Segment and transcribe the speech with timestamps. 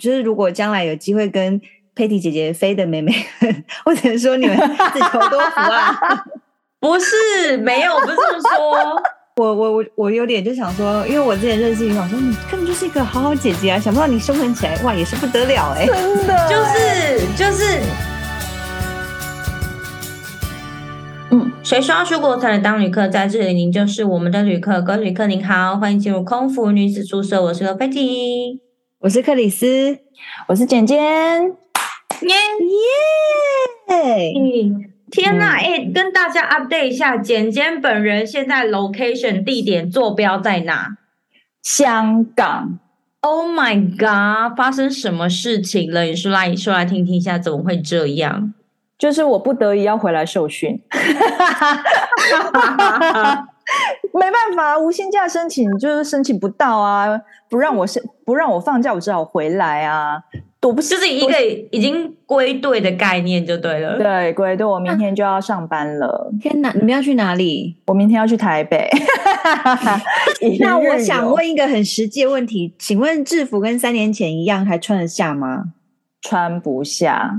[0.00, 1.60] 就是如果将来有机会跟
[1.94, 3.14] Patty 姐姐飞的妹妹，
[3.84, 6.24] 或者说你们自求多福啊？
[6.80, 9.02] 不是，没有，不是这么说。
[9.36, 17.80] 我我我我有点就想说，因为我之前认识你，我说你根本就是一个好好姐姐啊，想不到你凶狠起来，哇，也是不得了哎、欸，真的，就是 就是，
[21.30, 23.06] 嗯，谁说要出国才能当旅客？
[23.08, 24.80] 在这里，您就是我们的旅客。
[24.80, 27.42] 各位旅客您好，欢迎进入空服女子宿舍。
[27.42, 28.60] 我是个 Patty，
[29.00, 29.98] 我是克里斯，
[30.46, 31.08] 我是简简，耶
[33.88, 34.34] 耶。
[35.10, 40.98] 天呐，哎、嗯欸，跟大家 update 一下，简简本人现在 location 地点坐标在哪？
[41.62, 42.78] 香港。
[43.20, 44.54] Oh my god！
[44.54, 46.02] 发生什么事情了？
[46.02, 48.52] 你说来，你说来听听一下，怎么会这样？
[48.98, 50.78] 就是我不得已要回来受训，
[54.14, 60.22] 没办法，无薪假申请就是申请不到啊，不让我申，不让我放假，我只好回来啊。
[60.60, 61.34] 多不就是一个
[61.70, 63.96] 已经归队的概念就对了。
[63.96, 66.30] 对，归队，我明天就要上班了。
[66.38, 67.78] 天哪，你们要去哪里？
[67.86, 68.86] 我明天要去台北。
[70.60, 75.64] 那我想问一个很实际的问题，请问制服跟三年前一样还穿得下吗？
[76.22, 77.30] 穿不下。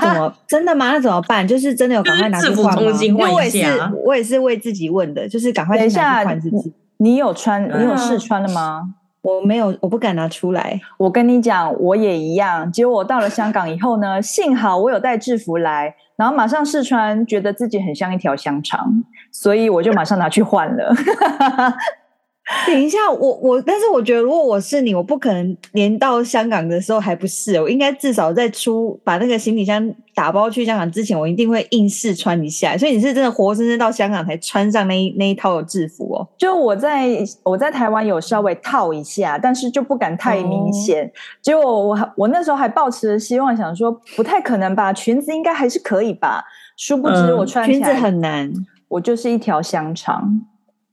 [0.00, 0.32] 怎么？
[0.46, 0.92] 真的吗？
[0.92, 1.46] 那怎么办？
[1.46, 2.98] 就是真的有赶快拿去换吗？
[3.00, 3.64] 因为我也是，
[4.04, 6.72] 我也是为自己问的，就是赶快去拿去换自己。
[6.98, 7.62] 你有穿？
[7.62, 8.94] 你有试穿了吗？
[9.20, 10.80] 我没有，我不敢拿出来。
[10.96, 12.70] 我跟你讲，我也一样。
[12.72, 20.94] 结果我到了香港以后呢， 幸好我有带制服来，然后马上试穿，觉得自己很像一条香肠，所以我就马上拿去换了。
[22.66, 32.74] 等一下，我我，但是我觉得，如果我是你，我不可能连到香港的时候还不是，我应该至少在出把那个行李箱打包去香港之前，我一定会硬试穿一下。
[32.78, 36.26] 所以你是真的活生生到香港才穿上那一那一套制服哦？
[36.38, 41.04] 就我在我在台湾有稍微套一下，但是就不敢太明显。
[41.04, 41.12] 嗯、
[41.42, 46.42] 结果我我那时候还抱持着希望，想说不太可能吧，裙子应该还是可以吧。
[46.78, 48.50] 殊不知我穿裙子很难，
[48.88, 50.40] 我就是一条香肠。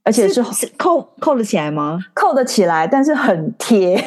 [0.06, 2.00] 而且是，是，扣扣得起来吗？
[2.14, 4.02] 扣得起来，但是很贴，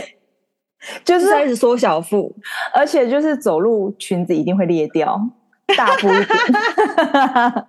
[1.05, 2.33] 就是开始缩小腹，
[2.73, 5.21] 而且就是走路裙子一定会裂掉，
[5.77, 6.29] 大步一点。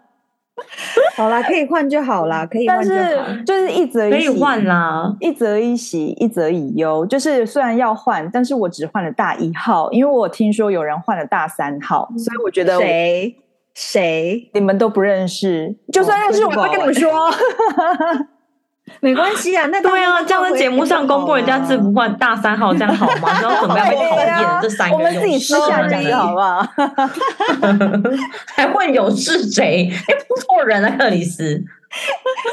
[1.15, 2.95] 好啦，可以换就好啦，可以换就好。
[2.97, 7.05] 但是就是一则一喜，可以换啦，一则一喜，一则以忧。
[7.05, 13.35] 就是虽然要换，但是我只换了大一号，因为我听说有人换了大三号，嗯、所以我觉得谁。
[13.79, 14.49] 谁？
[14.53, 17.31] 你们都不认识，就算认识，我会跟你们说，
[19.01, 19.65] 没关系啊。
[19.71, 23.39] 那对啊，这样在节目上公布人家制服换大三号，这样好吗？
[23.41, 26.65] 然后准备被讨厌这三个人，我们自己私下讲好不好？
[28.55, 29.89] 还问有是谁？
[29.91, 31.63] 哎，错人啊，克里斯。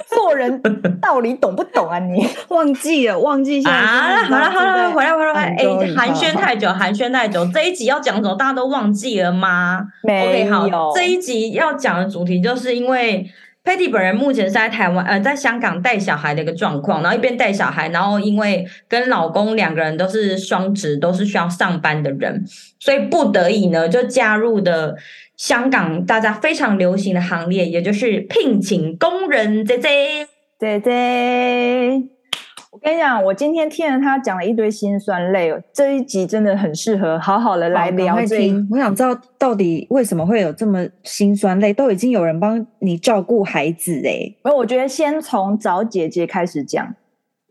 [0.08, 0.62] 做人
[0.98, 1.98] 道理懂不懂啊？
[1.98, 4.22] 你 忘记了，忘记一下啊！
[4.24, 5.54] 好了好了，回来回来回来！
[5.58, 5.64] 哎，
[5.94, 8.34] 寒暄太久，寒暄太久，这一集要讲什么？
[8.34, 9.82] 大家都忘记了吗？
[10.02, 10.48] 没有。
[10.48, 13.30] Okay, 好，这一集要讲的主题就是因为
[13.66, 22.44] Patty 本人目前是在台湾呃，在香港带小孩的一个状况，然后一边带小孩，然后因为跟老公两个人都是双职，都是需要上班的人，
[22.78, 24.96] 所以不得已呢，就加入的。
[25.36, 29.62] 香港大家非常流行的行列，也就是聘请工人。
[29.66, 30.26] 姐姐
[30.58, 32.02] 姐姐，
[32.76, 38.52] 我跟你讲，我今天听了他讲了一堆辛酸泪，这一集真的很适合好好的来聊这一。
[38.70, 41.72] 我想知道到底为什么会有这么辛酸泪？
[41.72, 46.94] 都已经有人帮你照顾孩子哎，那我觉得先从找姐姐开始讲。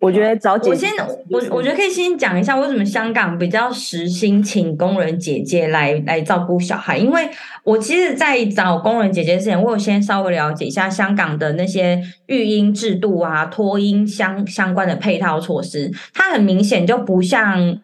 [0.05, 0.87] 我觉得找姐姐，
[1.31, 7.27] 我先我我觉得可以先讲一下为什么香港比较实心请工人姐姐来来照顾小孩，因为
[7.63, 17.79] 我其实，在找工人姐姐之前，我有先稍微了解一下香港的那些育婴制度啊、托婴相相关的配套措施，它很明显就不像。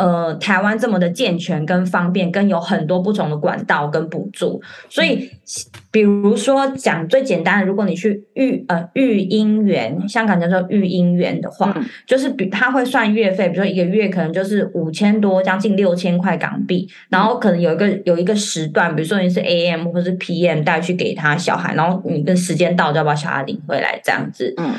[0.00, 5.30] 呃，台湾这么的健全跟方便，跟有很多不同的管道跟补助，所以
[5.90, 24.72] 比如说讲最简单的，如果你去育呃育婴园，香港叫做育婴园的话，嗯、就是比他会算月费，比如说一个月可能就是五千多，将近六千块港币，然后可能有一个有一个时段，比如说你是 AM 或是 PM 带去给他小孩，然后你跟时间到就要把小孩领回来这样子，嗯。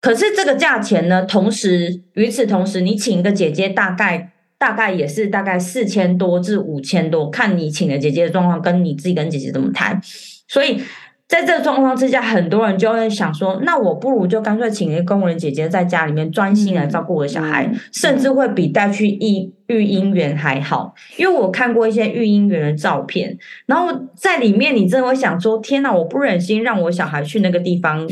[0.00, 1.24] 可是这个价钱呢？
[1.24, 10.00] 同时，与此同时，你请一个姐姐，大概大概也是大概四千多至五千多，看你请的姐姐的状况，跟你自己跟姐姐怎么谈。
[10.46, 10.80] 所以
[11.28, 19.52] 在这个状况之下，很多人就会想说：那我不如就干脆请一个工人姐姐在家里面专心来照顾我的小孩，嗯、甚至会比带去一。
[19.68, 23.36] 育婴园还好，因为我看过一些育婴园的照片，
[23.66, 28.08] 然后在里面你真的会想说：天哪，我不忍心让我小孩去那个地方，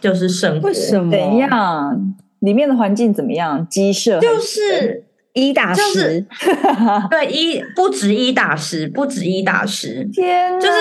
[0.00, 0.68] 就是生活。
[0.68, 1.10] 为什么？
[1.10, 2.14] 怎样？
[2.38, 3.66] 里面的环境怎么样？
[3.68, 4.20] 鸡舍？
[4.20, 5.02] 就是
[5.32, 6.26] 一打十，就是
[7.10, 10.72] 对 一不止一打十，不止一打十，天，就是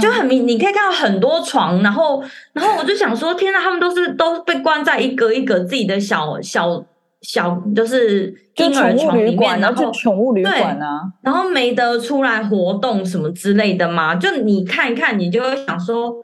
[0.00, 2.22] 就很明，你可以看到很多床，然后
[2.52, 6.84] 然后我就想说，天哪，他们都是都被关在一个一个自己的小小
[7.20, 16.14] 小，就是婴儿床里面，然后宠物旅馆啊，然后没得出来活动什么之类的嘛，就你看一看，你就会想说。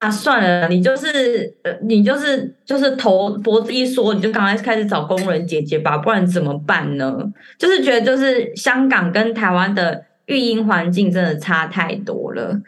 [0.00, 7.22] 啊，算了，你就是呃，你就是就是头脖子一缩，你就赶快开始找工人姐姐吧，不然怎么办呢？
[7.58, 12.58] 就是觉得就是香港跟台湾的育婴环境真的差太多了，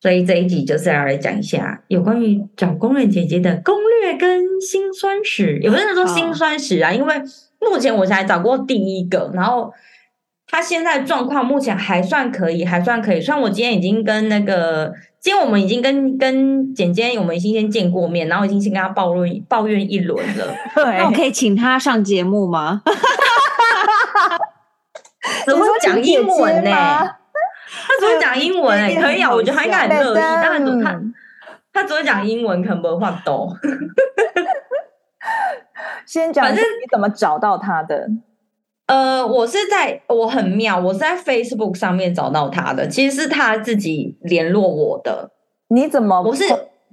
[0.00, 7.14] 所以这一集就是要来讲一下有关于找工人姐姐的攻略跟辛酸史，也不是说辛酸史啊，因为
[7.60, 9.70] 目前我才找过第一个，然后
[10.46, 14.94] 他现在状况目前还算可以，还算可以，虽然我今天已经跟那个。
[15.20, 20.46] 今天我们已经跟跟简简，我们已经先见过面，然后已经先跟他抱怨抱怨一轮了。
[20.74, 22.80] 对，那我可以请他上节目吗？
[25.44, 26.70] 怎么会讲英文呢？
[26.70, 30.14] 他只会讲英文哎、欸，可以啊，我觉得他应该很乐意。
[30.14, 30.64] 当然，
[31.72, 33.54] 他他只会讲英文，可能不会话懂。
[36.06, 38.08] 先讲，反正你怎么找到他的？
[38.90, 45.30] 呃，我是在我很妙，我是在 Facebook 上面找到他的，其实是他自己联络我的。
[45.68, 46.20] 你怎么？
[46.20, 46.42] 我是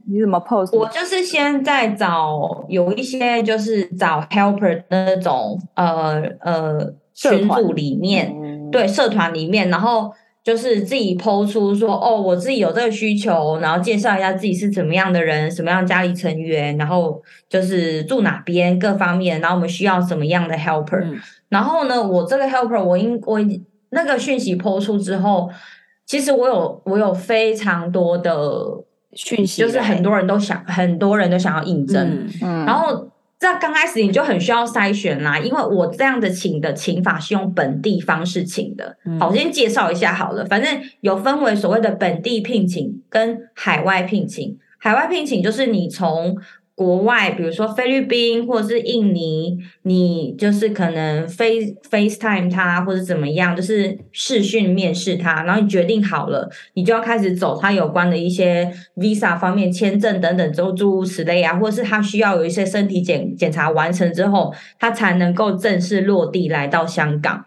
[0.08, 0.78] 你怎么 post？
[0.78, 10.12] 我就是先在找有一些就是找 helper 的那种呃呃群组里面，嗯、对社团里面，然后
[10.48, 21.04] 就是自己 po 出说哦，我自己有这个需求，然后介绍一下自己是怎么样的人，什么样家里成员，然后就是住哪边各方面，然后我们需要什么样的 helper。
[21.04, 23.38] 嗯然后呢，我这个 helper，我应我
[23.90, 25.50] 那个讯息 po 出之后，
[26.06, 28.34] 其实我有我有非常多的
[29.12, 32.08] 讯息，就是很多人都想，很多人都想要应征。
[32.08, 33.06] 嗯，嗯，然后
[33.40, 38.98] 在刚开始你就很需要筛选啦，因为我这样的请的请法是用本地方式请的。
[39.20, 44.58] 好，我先介绍一下好了，反正有分为所谓的本地聘请跟海外聘请。
[44.80, 46.38] 海外聘请就是你从
[46.78, 67.44] 国外，比如说菲律宾或者是印尼，你就是可能 face FaceTime 他或者怎么样，就是视讯面试他，然后你决定好了，你就要开始走他有关的一些 Visa 方面签证等等，诸如此类啊，或者是他需要有一些身体检检查完成之后，他才能够正式落地来到香港。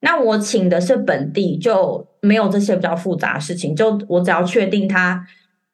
[0.00, 5.24] 那我请的是本地，就没有这些比较复杂的事情，就我只要确定他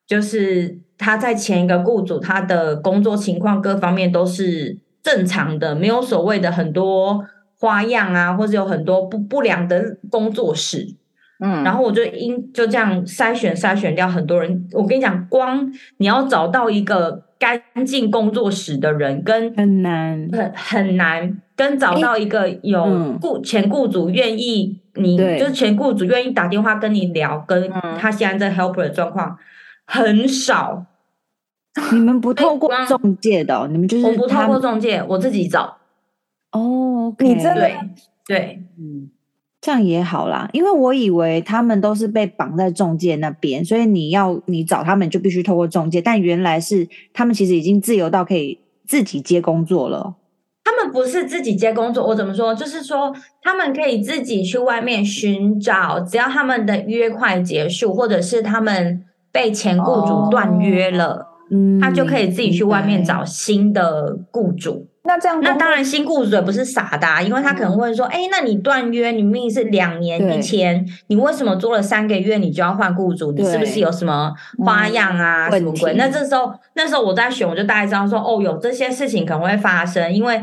[0.06, 0.81] 就是。
[1.02, 7.24] 他在前一个雇主，他的工作情况各方面都是正常的，没有所谓的很多
[7.58, 10.94] 花样啊，或者有很多不不良的工作室。
[11.44, 14.68] 嗯，然后我就因就这样筛选筛选掉很多人。
[14.72, 27.68] 我跟你讲，光你要找到一个干净工作室的人，跟很难很很难，跟找到一个有雇前雇主愿意你，对就是前雇主愿意打电话跟你聊，跟
[27.98, 29.36] 他现在这 helper 的状况
[29.84, 30.86] 很少。
[31.92, 35.78] 你们不透过中介的、哦，你们就是我不透过中介，我自己找。
[36.52, 37.78] 哦，okay、你真的对，
[38.26, 39.10] 对，嗯，
[39.58, 50.16] 这样也好啦，因为我以为他们都是被绑在中介那边，所以你要你找他们就必须透过中介，但原来是他们其实已经自由到可以自己接工作了。
[50.64, 52.54] 他们不是自己接工作，我怎么说？
[52.54, 61.31] 就是说他们可以自己去外面寻找，只要他们的约快结束，或者是他们被前雇主断约了。
[61.80, 64.88] 他就可以自己去外面找新的雇主。
[65.04, 73.32] 那这样，那当然新雇主也不是傻的，啊，因为他可能会说：“哎、嗯欸，那你断约，你明明是两年一签，你为什么做了三个月你就要换雇主？
[73.32, 74.32] 你是不是有什么
[74.64, 75.48] 花样啊？
[75.48, 80.40] 嗯、什么鬼？”那这时候，那时候我在选，我就大概知道说：“哦，有这些事情可能会发生。”因为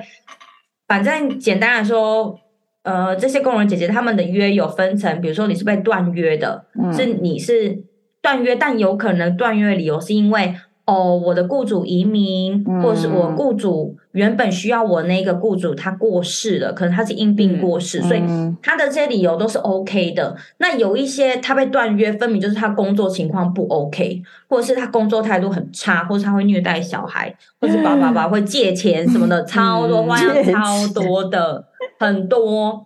[0.89, 2.37] 反正简单来说，
[2.83, 7.81] 呃，这些工人姐姐他们的约有分成，比如说你是被断约的，嗯、是你是
[8.21, 10.53] 断约，但有可能断约理由是因为。
[10.89, 18.23] 哦，我的雇主移民，或者是我雇主原本需要我那个雇主他过世了，可能他是因病过世，嗯、所以
[18.63, 20.35] 他的这些理由都是 OK 的。
[20.57, 31.65] 那有一些他被断约，分明就是他工作情况不 OK，或者是他工作态度很差，或者他会虐待小孩，或者是爸爸爸 会借钱什么的，嗯、超多花样，超多的
[31.99, 32.83] 很多。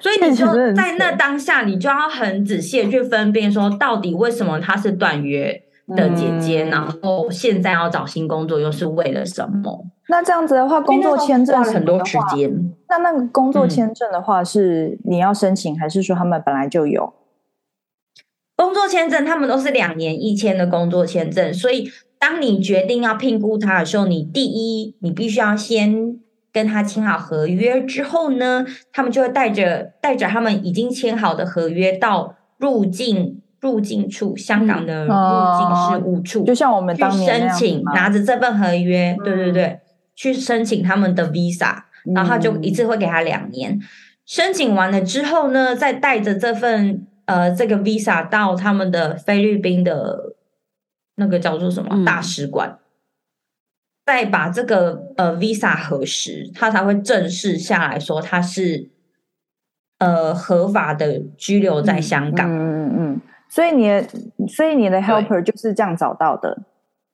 [0.00, 0.44] 所以你就
[0.74, 5.62] 在那当下，你就要很仔细的去分辨，说到底为什么他是断约。
[5.94, 9.86] 的姐姐，嗯、然后现在要找新工作，又是为了什么？
[10.08, 12.50] 那这样子的话，工作签证花很多时间。
[12.88, 17.12] 那那个工作签证的话，是你要申请，嗯、还是说他们本来就有？
[18.56, 26.18] 工作签证他们都是两年一签的工作签证，所以当你决定要聘雇他的时候，你第一，你必须要先
[26.52, 35.12] 跟他签好合约之后呢，他们就会带着带着他们已经签好的合约到入境入境处，香港的入
[35.58, 39.80] 境事务处，就像我们当申请，拿着这份合约，对对对，嗯、
[40.14, 41.82] 去申请他们的 visa，
[42.14, 43.72] 然后他就一次会给他两年。
[43.72, 43.80] 嗯、
[44.26, 50.34] 申请完了之后呢，再带着这份呃这个 visa 到他们的菲律宾的
[51.16, 52.78] 那个叫做什么、嗯、大使馆。
[54.04, 58.88] 再把这个呃 visa 核实，他才会正式下来说他是
[59.98, 62.48] 呃合法的居留在香港。
[62.48, 63.20] 嗯嗯嗯。
[63.48, 64.04] 所以你的
[64.48, 66.58] 所以你的 helper 就是这样找到的。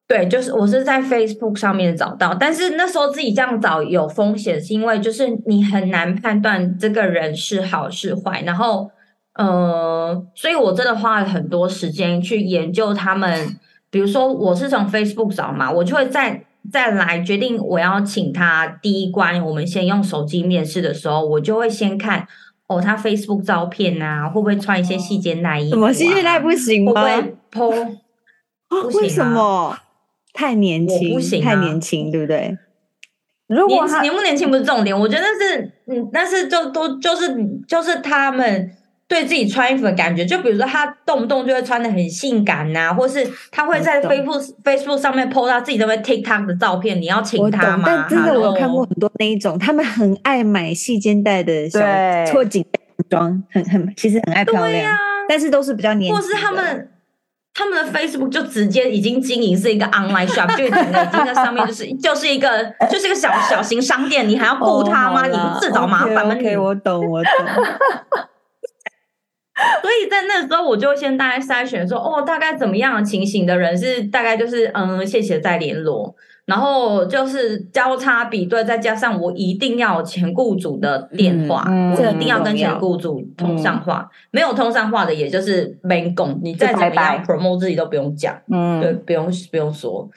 [0.08, 8.42] 对，就是我是在 Facebook 上面找到，但是那时候自己这样找有风险，是因为就是你很难判断这个人是好是坏。
[8.42, 8.90] 然后
[9.34, 13.56] 呃，所以我真的花了很多时间去研究他们。
[13.90, 16.44] 比如说我是从 Facebook 找嘛，我就会再。
[16.70, 22.24] 再来决定我要请他第一关，我们先用手机面试的时候，我就会先看
[22.76, 25.76] 哦，他 Facebook 照片啊，会不会穿一些细肩带衣服、啊？
[25.76, 26.92] 什么细肩带不行吗？
[26.92, 27.84] 会不会 po？
[28.68, 29.76] 啊、为什么？
[30.32, 32.56] 太年轻，不行、啊，太年轻，对不对？
[33.48, 37.36] 如果他年不年轻不是重点，我觉得是嗯，但是就都就是
[37.68, 38.70] 就是他们。
[39.12, 47.82] 对自己穿衣服的感觉，就比如说他动不动就会穿的很性感呐、啊，或是他会在 Facebook Facebook 上面 po 他自己的 TikTok 的照片，你要请他吗？
[47.84, 51.78] 但真的我有看过很多那一种，他们很爱买细肩带的小
[52.26, 52.64] 错紧
[53.10, 56.16] 装，很很其实很爱漂亮，啊、但是都是比较年轻。
[56.16, 56.88] 或是他们
[57.52, 60.92] 他们的 Facebook 就直接已经经营是一个 online shop， 就已经
[61.26, 65.24] 在上面就是就是一个就是一个小小型商店，你还要顾他吗？
[65.26, 66.34] 哦、你不自找麻烦吗？
[66.34, 67.30] 你、okay, okay, 我懂我懂。
[69.82, 76.14] 所以在那时候，我就先大概筛选说，哦，大概怎么样的情形的人是大概就是，嗯，谢谢再联络，
[76.46, 90.08] 然后就是交叉比对，再加上我一定要前雇主的电话，嗯嗯、我一定要跟前雇主通上话，嗯、没有通上话的，也就是没工，你再怎么样 promote 自己都不用讲，嗯，对，不用不用说。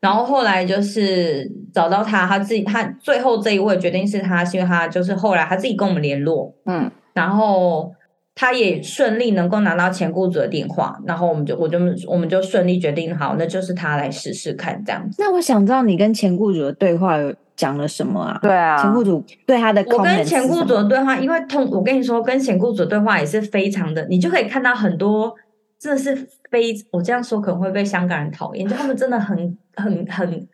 [0.00, 7.92] 然后后来就是找到他，他自己，他最后这一位决定是他，是因为他就是后来他自己跟我们联络，嗯，然后。
[8.40, 11.78] 他也顺利能够拿到前雇主的电话，然后我们就我就
[12.08, 15.22] 我们就顺利决定好，那就是他来试试看这样子。
[15.22, 18.38] 那我想知道你跟前雇主的对话有讲了什么啊？
[18.40, 25.34] 对啊，前雇主对他的，我跟前雇主的对话，因为通我跟你说，跟前雇主的对话也是非常的，你就可以看到很多
[25.78, 26.16] 真的是
[26.50, 29.36] 非我这样说可能会被香港人讨厌，就他们真的很
[29.74, 30.48] 很很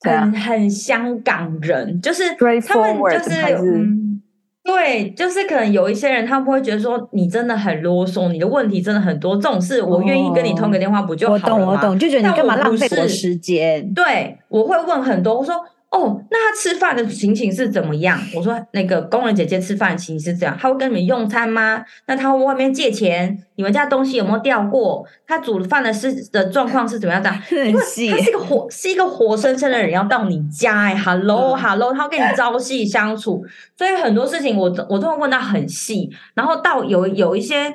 [0.00, 4.20] 很很香港人，就是他们就是嗯。
[4.64, 9.36] 对，就是可能有一些人，他们会觉得说你真的很啰嗦，你的问题真的很多。
[9.36, 11.46] 这种事，我愿意跟你通个电话不就好了吗？
[11.48, 13.92] 我懂，我懂，就觉得你干嘛浪费我时间？
[13.92, 15.54] 对，我会问很多，我说。
[15.94, 18.18] 哦，那他吃饭的情形是怎么样？
[18.34, 21.84] 我说那个工人姐姐吃饭的情形是这样，他会跟你们用餐吗？
[22.08, 23.38] 那他会外面借钱？
[23.54, 25.06] 你们家东西有没有掉过？
[25.24, 27.22] 他煮饭的是的状况是怎么样？
[27.22, 33.44] 这样， 因为他是一个活，是一个活生生的人要到你家哎，hello hello，他会跟你朝夕相处，
[33.78, 37.72] 所以很多事情我我都会问他很细，然后到有有一些。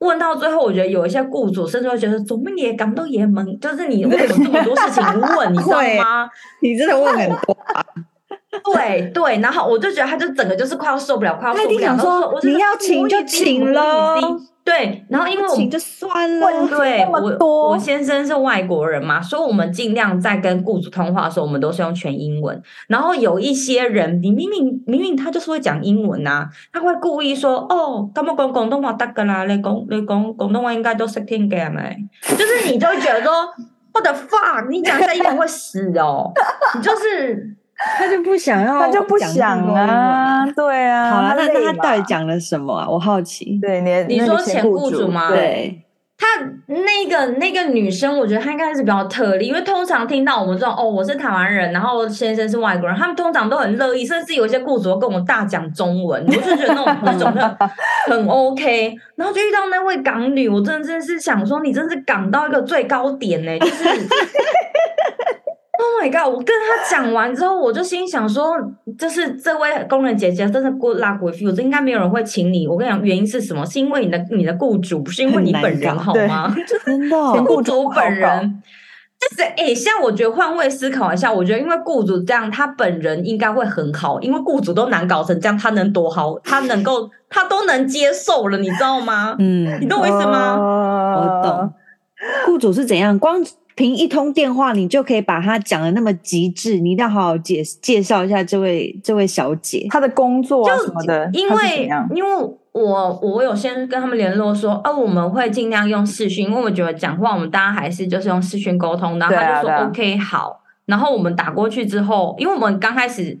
[0.00, 5.02] 问到最后，我觉得有一些雇主甚至会觉得怎么也感到也懵，就是你为什么这么多事情
[5.36, 6.28] 问，你知道吗？
[6.60, 7.56] 你真的问很多。
[8.74, 11.98] 对对，然后我就觉得他就整个就是快要受不了，快要受不了。
[11.98, 14.16] 说你要请就请了。
[14.70, 22.62] 对，然后因为我们就算了， 对我我先生是外国人嘛，所以我们尽量在跟雇主通话的时候，我们都是用全英文。
[22.86, 31.96] 然后有一些人，你明明明明他就是会讲英文呐，他会故意说哦，他们讲广东话得噶啦，你讲你讲广东话应该都识听嘅系咪？
[32.36, 33.32] 就是你就会觉得说，
[33.92, 36.30] What the fuck，你讲下英文会死哦，
[36.76, 37.56] 你就是。
[37.96, 41.10] 他就不想要，他就不想啊，对啊。
[41.10, 42.88] 好了，那那他到底讲了什么啊？
[42.88, 43.58] 我好奇。
[43.60, 45.30] 对，你你说前雇主吗？
[45.30, 45.82] 对，
[46.18, 46.26] 他
[46.66, 57.70] 那个那个女生，我觉得她应该是比较特例，因为通常听到我们这种哦，我是台湾人，然后先生是外国人，他们通常都很乐意，甚至有一些雇主跟我们大讲中文，我就觉得那种那种很
[58.12, 58.94] 很 OK。
[59.16, 63.84] 然后就遇到那位港女，我真的真的是想说，你真是港到一个最高点呢，就是。
[66.00, 66.32] Oh my god！
[66.32, 68.56] 我跟他讲完之后，我就心想说，
[68.98, 72.66] 就是这位工人姐姐真的 good luck with you，这应该没有人会请你。
[72.66, 73.66] 我跟你讲，原因是什么？
[73.66, 76.54] 是因为你的你的雇主，不是因为你本人好吗？
[76.86, 78.62] 真的，雇主本人
[79.20, 86.38] 就是哎、欸，现在我觉得换位思考一下，我觉得因为雇主这样，他本人应该会很好，因为雇主都难搞成这样，他能多好？
[86.38, 89.36] 他能够他都能接受了，你知道吗？
[89.38, 90.56] 嗯，你懂我意思吗？
[90.58, 91.72] 我懂。
[92.46, 93.18] 雇主是怎样？
[93.18, 93.44] 光。
[93.80, 101.30] 凭一通电话，你就可以把他讲的那么极致，你一定要好好介介绍一下这位这位小姐，她的工作啊什么的。
[101.32, 102.30] 因为因为
[102.72, 109.18] 我我有先跟他们联络说，哦，我们会尽量用视讯，因为我觉得讲话我们大家还是就是用视讯沟通。
[109.18, 113.40] 然后他就说 OK 好，然后我们打过去之后，因为我们刚开始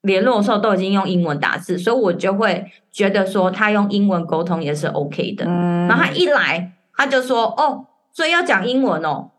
[0.00, 5.44] 联络的时候都已经用英文打字，所以我就会觉得说他用英文沟通也是 OK 的。
[5.46, 7.84] 嗯，然后他一来他就说哦。
[8.10, 9.30] 所以要讲英文哦，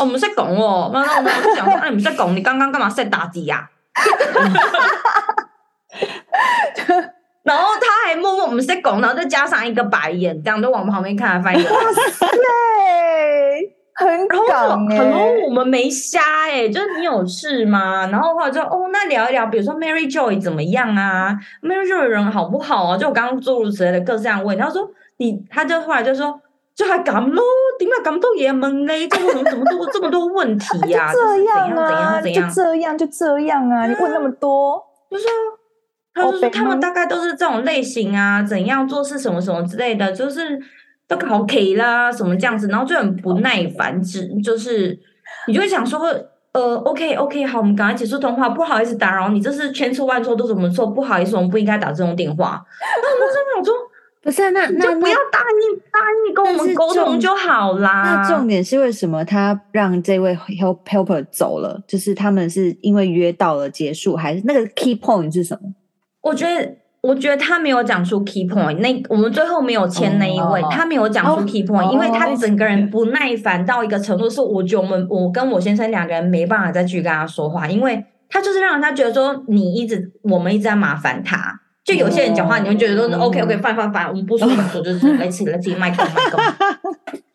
[0.00, 3.68] 我们在讲哦，然后我们讲说，哎，你们在讲，你刚刚干嘛在打字呀？
[7.42, 11.62] 然后他还默默我们在讲，然后再加上一个白眼，这样就往旁边看，翻译。
[11.62, 11.70] 哇
[12.10, 12.26] 塞，
[13.94, 14.36] 很搞
[14.90, 18.06] 哎，然后我们没瞎哎，就是你有事吗？
[18.12, 22.96] 然后后来就哦，那聊一聊，比如说 Mary Joy 怎么样啊？Mary Joy 的人好不好啊？
[22.96, 26.40] 就我刚刚诸如此类的各式样问，他说你，他就后来就说。
[26.78, 27.42] 就还咁咯，
[27.76, 28.92] 点解咁多嘢问呢？
[29.10, 31.12] 这么怎么多这么多问题呀？
[31.12, 33.88] 就这样啊，就这样就这样啊！
[33.88, 34.80] 你问那么多，
[35.10, 35.24] 就是
[36.14, 40.56] 他说他们大概都是这种类型啊，怎样做事什么什么之类的，就是
[41.08, 44.96] 都搞 K 啦什么这样子，然后就很不耐烦，只就是
[45.48, 46.08] 你就会想说，
[46.52, 52.64] 呃，OK OK，好，我们赶快结束通话，不好意思打扰你，这是千错万错都是我们错，不好意思，我们不应该打这种电话。
[53.02, 53.74] 那我们真想说。
[54.20, 58.22] 不是、啊、那那就不要答应答应跟我们沟通就好啦。
[58.22, 61.80] 那重点是为什么他让这位 help helper 走了？
[61.86, 65.72] 就是他们是因为约到了结束，还是那个 key point 是什么？
[66.20, 68.78] 我觉得我觉得他没有讲出 key point。
[68.78, 81.60] 那我们最后没有签那一位，oh, 他没有讲出 key point，、oh, 因为他整个人不耐烦到一个程度，是我觉得我们我跟我先生两个人没办法再去跟他说话，因为他就是让人家觉得说你一直我们一直在麻烦他。
[81.88, 86.38] 就有些人讲话，你会觉得都是 OK OK fine fine fine，我们不说不说，就是 来自己来自己麦克麦克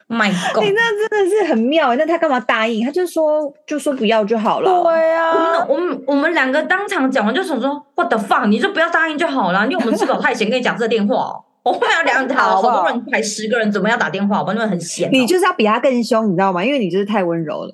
[0.05, 0.61] 麦克。
[0.61, 2.85] 你那真的是很妙，那他干嘛答应？
[2.85, 4.83] 他就说就说不要就好了。
[4.83, 11.33] 对啊，我们我们我们两个当场讲完就想说 What the fuck，你就不要答应就好了，因为我们吃饱太闲，跟你讲这个电话。
[11.63, 14.41] 我后面要两套，好多人才十个人，怎么要打电话？
[14.41, 15.09] 我们很闲。
[15.11, 16.63] 你就是要比他更凶，你知道吗？
[16.63, 17.71] 因为你就是太温柔了。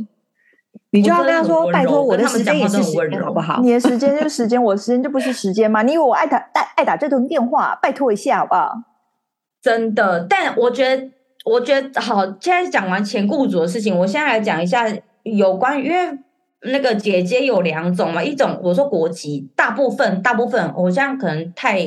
[0.92, 3.60] 你就要跟他说：“拜托，我的时间也是时间，好不好？
[3.64, 5.84] 你的时间就是时间，我的时间就不是时间嘛？
[5.84, 7.78] 你以为我爱打爱爱打这通电话？
[7.82, 8.74] 拜托一下，好不好？”
[9.62, 11.10] 真的，但我觉得，
[11.46, 12.26] 我觉得好。
[12.40, 14.86] 现在讲完前雇主的事情，我现在来讲一下
[15.24, 16.18] 有关于，因为
[16.72, 21.80] 那个姐姐有两种嘛，一种我说国籍，大部分大部分，我这样可能太。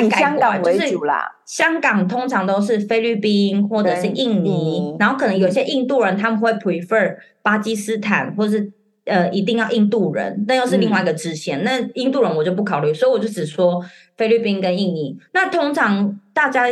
[0.00, 8.72] 以香港为主啦，香港通常都是菲律宾或者是印尼，然后可能有些印度人他们会 prefer 巴基斯坦，或是
[9.06, 11.60] 呃一定要印度人，那又是另外一个支线。
[11.60, 13.84] 嗯、那印度人我就不考虑，所以我就只说
[14.16, 15.18] 菲律宾跟印尼。
[15.34, 16.66] 那通常大家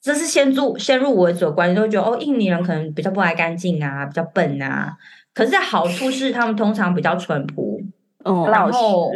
[0.00, 4.96] 这是先入先入为主的观念，都会觉得哦，印尼人可能比较不爱干净啊，比较笨啊。
[5.34, 7.80] 可是好处是他们通常比较淳朴，
[8.22, 9.10] 哦，然后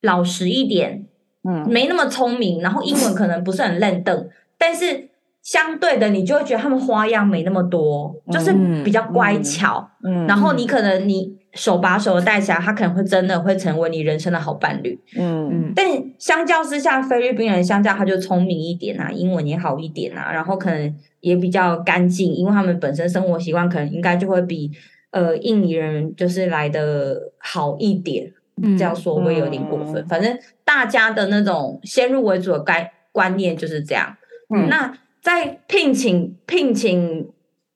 [0.00, 1.06] 老实一点。
[1.44, 5.08] 嗯，没那么聪明，然后英文可能不是很认得，但是
[5.42, 8.52] 相对的，你就会觉得他们花样没那么多，就是
[8.84, 9.90] 比较乖巧。
[10.04, 14.96] 嗯，然后你可能你手把手的带起来，他可能会真的会成为你人生的好伴侣。
[15.18, 15.84] 嗯嗯，但
[16.16, 24.70] 相较之下，菲律宾人相较他就聪明一点啊，英文也好一点啊，然后可能也比较干净，因为他们本身生活习惯可能应该就会比
[25.10, 28.32] 呃印尼人就是来的好一点。
[28.78, 34.16] 这样说会有点过分，嗯、反正大家的那种先入为主的概观念就是这样。
[34.54, 37.28] 嗯、那在聘请聘请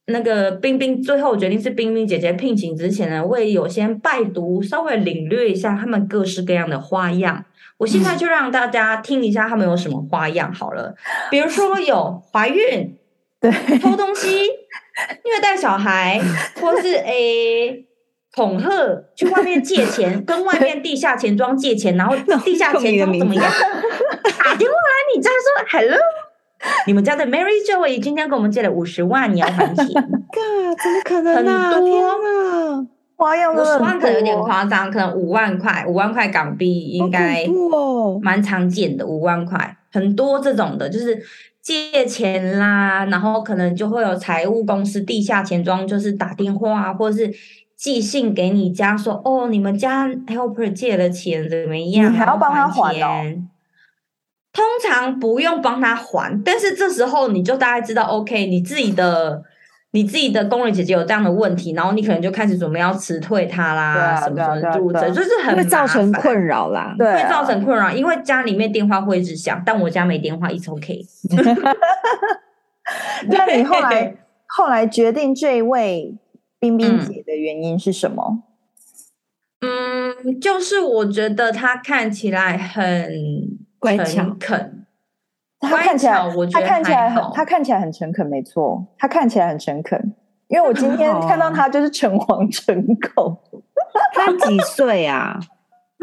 [0.07, 7.45] 那个冰冰，最后决定是冰冰姐姐聘请之前呢，我也有先拜读，稍微领略一下他们各式各样的花样。
[7.79, 10.95] 我现在就让大家听一下他们有什么花样好了，
[11.31, 12.97] 比如说有怀孕，
[13.41, 14.29] 对，偷东西，
[15.25, 16.21] 虐待小孩，
[16.61, 17.86] 或是诶。
[18.37, 18.68] 欸恐吓
[19.14, 23.42] 去外面借钱，跟外面地下钱庄借钱，然后 地下钱庄怎么样？
[23.42, 25.99] 打电话来，你再说 hello，
[26.87, 29.87] 你们家的 Mary Joey 今天给我们借了五十万，你要还钱？
[30.31, 31.70] God，怎么可能啊？
[31.70, 37.46] 很多啊，花样五十万可能有点夸张，可能五万块，五万块港币应该
[38.20, 41.18] 蛮常见的，五万块很多这种的，就是
[41.62, 47.33] 借钱啦，然后可能就会有财务公司、地下钱庄，就是打电话或者是。
[47.77, 52.12] 寄信给你家说哦，你们家 helper 借了钱怎么样？
[52.12, 53.43] 你还要帮他还哦。
[54.53, 59.43] 通常不用帮他还，但是这时候你就大概知道，OK，你自己的
[59.91, 71.03] 你自己的工人姐姐有这样的问题，然后你可能就开始准备要辞退他啦，什么什么的，这就是很会造成困扰啦，对，会造成困扰，因为家里面电话会一直响，但我家没电话，it's OK。
[73.29, 74.17] 那你后来
[74.49, 76.17] 后来决定这一位？
[76.59, 78.42] 冰冰姐的原因是什么？
[79.61, 83.11] 嗯，就是我觉得她看起来很
[83.79, 84.87] 乖诚恳，
[85.61, 90.14] 他看起来，我觉得他看起来很，他看起来很诚恳，没错，他看起来很诚恳。
[90.49, 93.37] 因为我今天看到他就是诚惶诚恐。
[94.12, 95.40] 他几岁啊？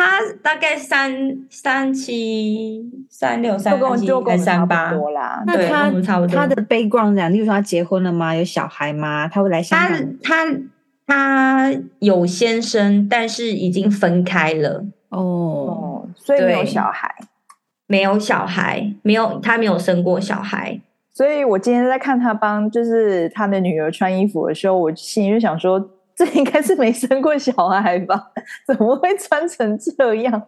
[0.03, 5.43] 他大概三三七三六三七跟三八多啦。
[5.47, 6.35] 那他差不多。
[6.35, 8.35] 他的 background 讲，例如说他结婚了吗？
[8.35, 9.27] 有小孩吗？
[9.27, 10.17] 他会来香港？
[10.21, 10.59] 他他
[11.07, 14.85] 他有先生，但是已经分开了。
[15.09, 17.09] 哦，哦，所以没有小孩，
[17.87, 20.79] 没有小孩，没有他没有生过小孩。
[21.13, 25.89] 所以我今天在看他帮就是他的女儿穿衣服的时候，我心里就想说。
[26.15, 28.31] 这应该是没生过小孩吧？
[28.67, 30.47] 怎么会穿成这样？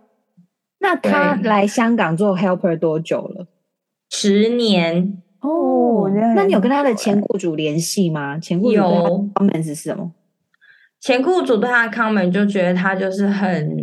[0.79, 3.47] 那他来香港做 helper 多久了？
[4.11, 6.09] 十年哦。
[6.35, 8.37] 那你有跟他的前雇主联系吗？
[8.37, 8.83] 前雇主的
[9.33, 10.11] comment 是什么？
[10.99, 13.75] 前雇主对他的 comment 就觉得他就是很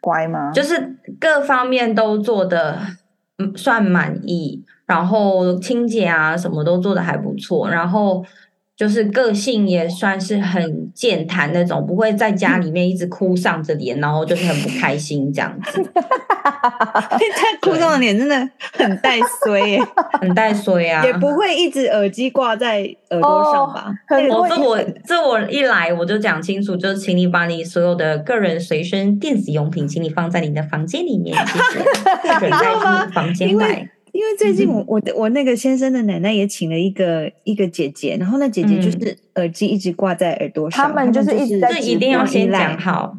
[0.00, 0.52] 乖吗？
[0.52, 2.78] 就是各方面都做得
[3.56, 8.24] 算满意，然后清洁啊什么都做的还不错，然后。
[8.76, 15.82] 就是个性也算是很健谈那种，不会在家里面一直哭丧着脸，然后就是很不开心这样子。
[16.44, 17.10] 他
[17.60, 18.36] 哭丧的脸真的
[18.72, 19.80] 很带衰耶，
[20.20, 21.04] 很带衰啊！
[21.04, 23.92] 也不会一直耳机挂在耳朵上吧？
[24.28, 31.78] 我、哦、这我这我一来我就讲清楚，就是请你把你所有的个人随身电子用品，请你放在你的房间里面，谢谢。
[32.34, 33.88] 不准在房间外。
[34.14, 43.16] 因为最近我我的我那个先生的奶奶也请了一个一个姐姐，然后那姐姐就是耳机一直挂在耳朵上，他们就是一直在，这一定要先讲好，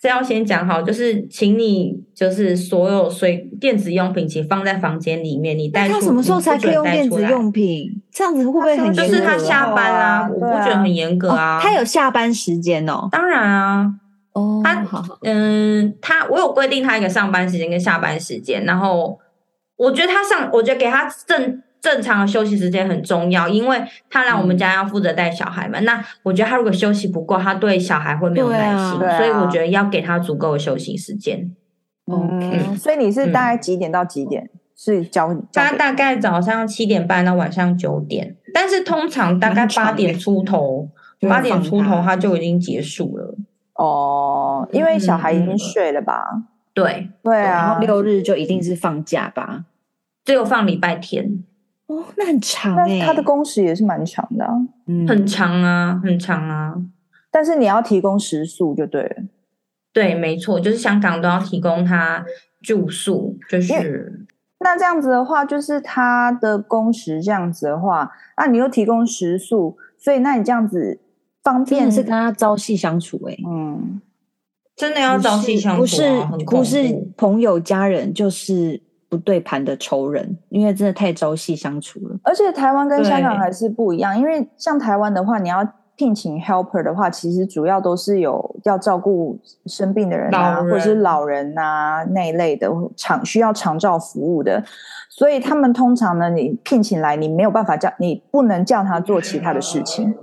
[0.00, 8.00] 这要先讲好，就是请你就是所有随电子用品，请放在房间里面，你带什么时候才可以用电子用品？
[8.12, 8.92] 这样子会不会很？
[8.94, 11.58] 就是他下班啦，我不觉得很严格啊。
[11.60, 13.92] 他有下班时间哦，当然啊，
[14.30, 14.86] 哦，他
[15.22, 19.18] 嗯，他我有规定他一个上班时间跟下班时间，然后。
[19.76, 25.78] 我觉得他上，我觉得给他正正常的休息时间很重要，因为他来我们家要负责带小孩嘛。
[25.80, 31.50] 嗯、那我觉得他如果休息不够，他对小孩会没有耐心，啊、所以我觉得要给他足够的休息时间。
[32.06, 34.42] OK，、嗯、所以你是大概几点到几点？
[34.44, 40.88] 嗯、是教他大概早上七点半到晚上九点，但是通常大概八点出头，
[41.28, 43.34] 八点出头他就已经结束了。
[43.74, 46.24] 哦，因为小孩已经睡了吧？
[46.76, 49.64] 嗯对对啊，然后六日就一定是放假吧？
[50.26, 51.42] 只有放礼拜天
[51.86, 53.00] 哦，那很长哎、欸。
[53.00, 54.52] 他的工时也是蛮长的、啊，
[54.86, 56.74] 嗯，很长啊，很长啊。
[57.30, 59.16] 但是你要提供食宿就对了。
[59.92, 62.24] 对，没错，就是香港都要提供他
[62.62, 64.26] 住宿，就是。
[64.58, 71.00] 那这样子的话，就是他的工时这样子的话，那你又提供食宿，所以那你这样子
[71.42, 74.02] 方便是跟他朝夕相处哎、欸，嗯。
[74.76, 82.16] 真的要朝夕相处，不是不是朋友家人，就是不对盘的仇人，因为真的太朝夕相处了。
[82.22, 94.62] 而且台湾跟香港还是不一样，因为像台湾的话，你要聘请 helper 的话，其实主要都是有要照顾生病的人啊，人或者是老人啊那一类的长需要长照服务的，
[95.08, 100.14] 所以他们通常呢，你聘请来，你没有办法叫你不能叫他做其他的事情。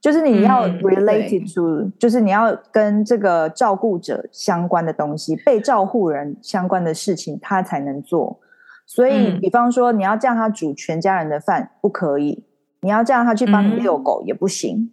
[0.00, 8.40] 就是你要 related to，、嗯、就是你要跟这个照顾者相关的东西，被照护人相关的事情，他才能做。
[8.86, 12.42] 所以，比方说，你要叫他煮全家人的饭，不可以；
[12.80, 14.76] 你要叫他去帮你遛狗，也不行。
[14.78, 14.90] 嗯、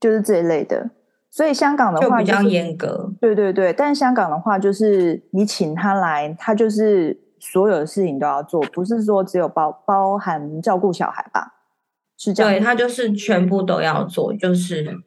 [0.00, 0.90] 就是这一类的。
[1.30, 3.12] 所以，香港的话、就是、就比较严格。
[3.20, 11.54] 对对对，但香港的话，就是你请他来，他就是所有的事情都要做，不是说只有包包含照顾小孩吧。
[12.18, 14.98] 是这样，对，他就是全部都要做，就是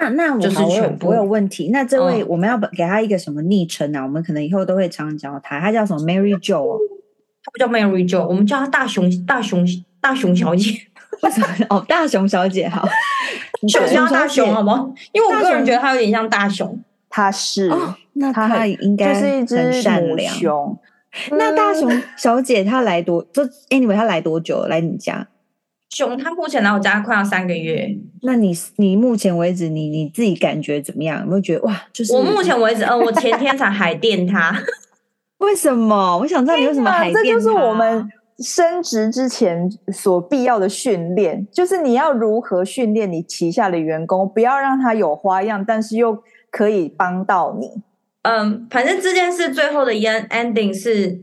[0.00, 1.70] 那那我就是全部我有问题。
[1.70, 4.00] 那这位我们要给他一个什么昵称啊？
[4.00, 6.76] 嗯、我们可能以后都会常常叫他，他叫什么？Mary Jo，
[7.44, 9.64] 他不叫 Mary Jo，我们叫他大熊大熊
[10.00, 10.72] 大熊小姐。
[11.22, 11.46] 为什么？
[11.70, 12.86] 哦，大熊小姐好，
[13.68, 14.92] 熊叫大熊好吗？
[15.12, 16.76] 因为我个人觉得他有点像大熊，
[17.08, 20.76] 他是，哦、那他应该就是一只善良熊。
[21.30, 25.28] 那大熊小姐她来多就 anyway，她来多久来你家？
[25.94, 27.88] 熊，他目前来我家快要三个月。
[28.22, 31.20] 那你你目前为止，你你自己感觉怎么样？
[31.20, 31.82] 有没有觉得哇？
[31.92, 34.52] 就是我目前为止，嗯、呃，我前天才海淀他。
[35.38, 36.18] 为什么？
[36.18, 37.22] 我想知道你为什么海电他？
[37.22, 46.18] 这就是我们升职之前所必要的训练，就是你要如何训练你旗下的员工，不要让他有花样，但是又
[46.50, 47.70] 可以帮到你。
[48.22, 51.22] 嗯，反正这件事最后的 ending 是。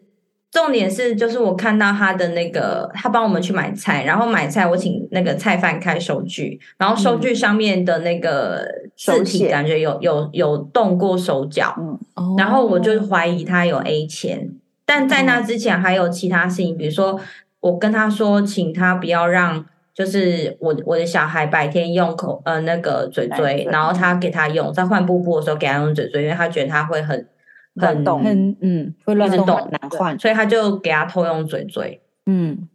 [0.52, 14.50] 重点是，就是我看到他的那个，他帮我们去买菜，然后买菜我请那个菜贩开收据，然后收据上面的那个字体感觉有有有动过手脚，嗯，然后我就怀疑他有 A 钱，
[14.86, 17.18] 但在那之前还有其他事情，比如说
[17.62, 27.26] 我跟他说，请他不要让，就是我我的小孩白天用口呃那个嘴嘴，然后他给他用，在换布布的时候给他用嘴嘴，因为他觉得他会很。
[27.76, 32.68] 很动，很嗯，会乱动，很难换，所以他就给他偷用嘴嘴，嗯，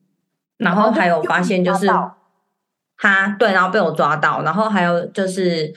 [0.56, 1.86] 然后还有发现就是
[2.96, 5.74] 他对，然后被我抓到，然后还有就是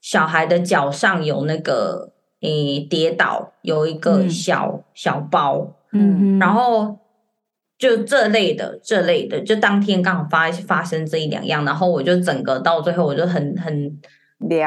[0.00, 6.98] 小孩的脚上有那个诶跌倒，有一个小、嗯、小包，嗯，然后
[7.78, 13.98] 就这类的这类的，就当天刚好发发生这一两样，然后我就整个到最后我就很很。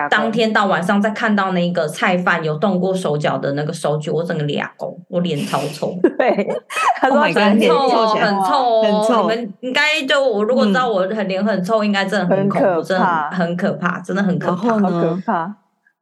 [0.10, 5.98] 当天到晚上再看到那个菜贩有动过手脚的那个收据，我整个俩狗，我脸超臭。
[6.20, 6.46] 对，
[7.00, 9.22] 他说很臭哦，很臭，很臭。
[9.22, 15.56] 你们应该就我如果知道我很脸很臭，应该真的很恐怖，真的很可怕，真的很可怕，好可怕。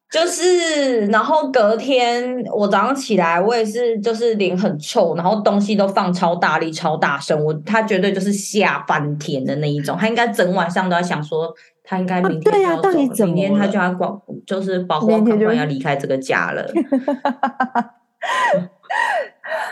[0.10, 11.54] 就是，然后隔天我早上起来，我也是，就是脸很臭，然后东西都放超大力、超大声，我他绝对就是吓翻天的那一种，他应该整晚上都在想说。
[11.90, 16.64] 他应该明天就要走，明天他就要广，就是保护可能要离开这个家了。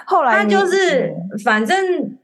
[0.04, 1.14] 后来他就是，
[1.46, 1.78] 反正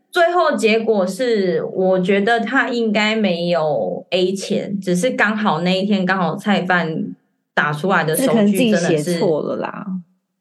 [0.09, 7.13] 最后结果是，我觉得他应该没有 A 钱，只是刚好那一天刚好菜贩
[7.53, 9.85] 打出来的收据真的是错了啦。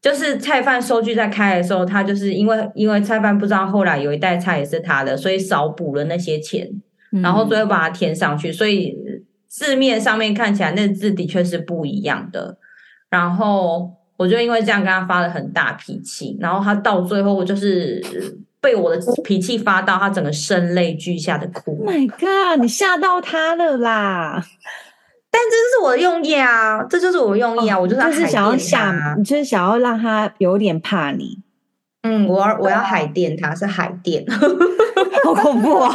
[0.00, 6.70] 就是菜贩收据在开的时候，他就是因为因为菜贩不知道后来有一袋菜也是他的，所以少补了那些钱，
[7.22, 8.96] 然后最后把它填上去，所以。
[9.52, 12.56] 字面上面看起来那字的确是不一样的，
[13.10, 18.02] 然后我就因为这样跟他发了很大脾气，然后他到最后就是
[18.62, 21.84] 被我的脾气发到他整个声泪俱下的哭。
[21.84, 22.62] Oh my god！
[22.62, 24.42] 你吓到他了啦！
[25.30, 31.38] 但这就是我的用意啊，这就是我的用意啊，oh, 我就是，就是想要吓，你就是想要让他有点怕你。
[32.02, 34.24] 嗯，我要我要海淀他，是海淀，
[35.24, 35.94] 好恐怖啊！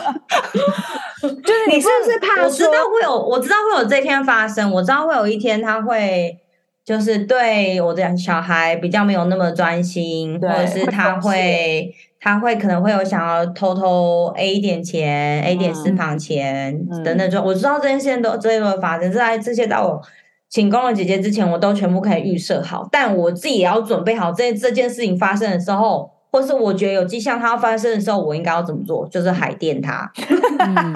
[1.21, 2.43] 就是你是不是怕？
[2.43, 4.71] 我知道会有，我知道会有这天发生。
[4.71, 6.37] 我知道会有一天他会，
[6.85, 17.31] 就是对我的小孩比较没有那么专心，或者是他会，他会可能会有想要偷偷 A 一点钱、A 点私房钱等等。
[17.31, 20.01] 就我知道这件事情都这些都会发生，在这些到我
[20.49, 22.87] 请工人姐姐之前，我都全部可以预设好。
[22.91, 26.11] 但我自己也要准备好，这这件事情发生的时候。
[26.39, 29.07] 或是我觉得有迹象它要发生的时候，我应该要怎么做？
[29.07, 30.11] 就是海淀它。
[30.59, 30.93] 嗯、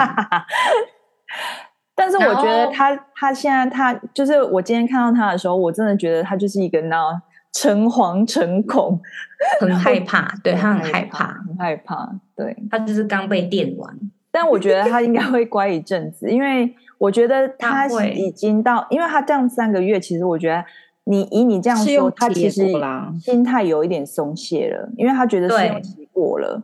[1.96, 7.20] 但是我觉得他他现在他就是我今天看到他的时候，我真的觉得他就是一个那
[7.52, 9.00] 诚惶诚恐，
[9.60, 10.32] 很害怕。
[10.44, 12.08] 对，他很害怕，很害怕。
[12.36, 13.92] 对，他就是刚被电完。
[14.30, 20.64] 但我觉得他应该会乖一阵子，因为我觉得 他已经到，因为他这样三个月，其实我觉得。
[21.04, 22.70] 你以你这样说，他其实
[23.20, 26.62] 心态有一点松懈了，因为他觉得试用期过了，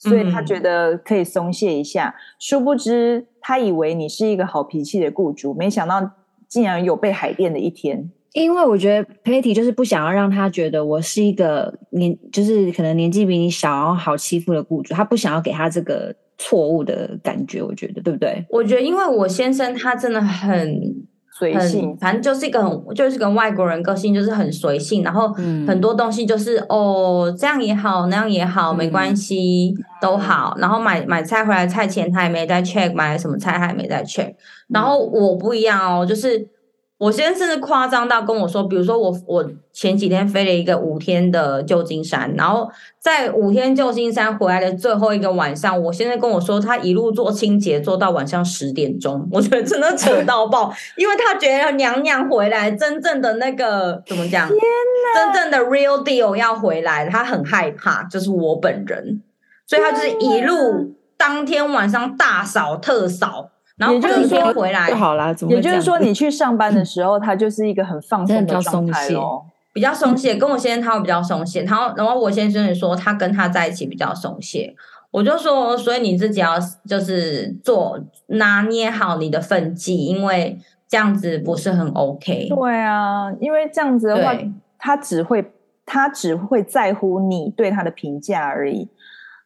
[0.00, 2.16] 所以他觉得可以松懈一下。
[2.40, 6.10] 殊不知，他以为你是一个好脾气的雇主，没想到
[6.48, 8.10] 竟然有被海淀的一天。
[8.32, 17.62] 因为我觉得 Patty 就是不想要让他觉得我是一个年，就是可能年纪比你小，然后好欺负的雇主，他不想要给他这个错误的感觉。
[17.62, 18.44] 我觉得对不对？
[18.50, 21.03] 我觉得，因为我先生他真的很。
[21.36, 25.28] 随性，反正就是一个很，就是跟外国人个性就是很随性，然后
[25.66, 30.56] 很多东西就是、嗯、哦，这样也好，那样也好，没关系，嗯、都好。
[30.58, 34.32] 然后买买菜回来，菜钱他也没在 check，买什么菜他也没在 check。
[34.68, 36.53] 然后我不一样哦，就是。
[36.96, 59.20] 我先生是夸张到跟我说，比如说我我前几天飞了一个五天的旧金山，然后在五天旧金山回来的最后一个晚上，我先生跟我说他一路做清洁做到晚上十点钟，我觉得真的扯到爆，因为他觉得娘娘回来真正的那个怎么讲，真正的 real deal 要回来，他很害怕，就是我本人，
[59.66, 63.50] 所以他就是一路当天晚上大扫特扫。
[63.76, 70.36] 然后就是说回来就好了，也就是说你去上班的时候，他就是一个很放松的状态咯，比较松懈。
[70.36, 74.72] 跟我先生他会比较松懈，然后然后我先生也说他跟他在一起比较松懈。
[75.10, 76.54] 我就说，所以你自己要
[76.88, 80.56] 就是做拿捏好你的分际，因为
[80.88, 82.48] 这样子不是很 OK。
[82.48, 84.36] 对啊，因为这样子的话，
[84.78, 85.52] 他只会
[85.84, 88.88] 他只会在乎你对他的评价而已。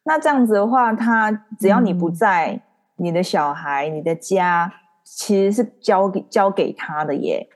[0.03, 2.51] 那这样子的话，他只要你不在。
[2.51, 2.61] 嗯
[2.99, 4.71] 你的小孩，你的家
[5.03, 7.47] 其实是交给交给他的耶。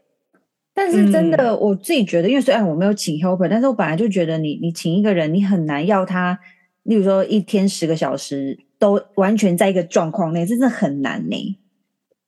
[0.74, 6.40] 但是真的，我自己觉得，因为虽然我没有请 helper，但是我本来就觉得你，你请一个人，你很难要他
[6.84, 11.58] 例如说一天十个小时都完全在一个状况内，这真的很难呢。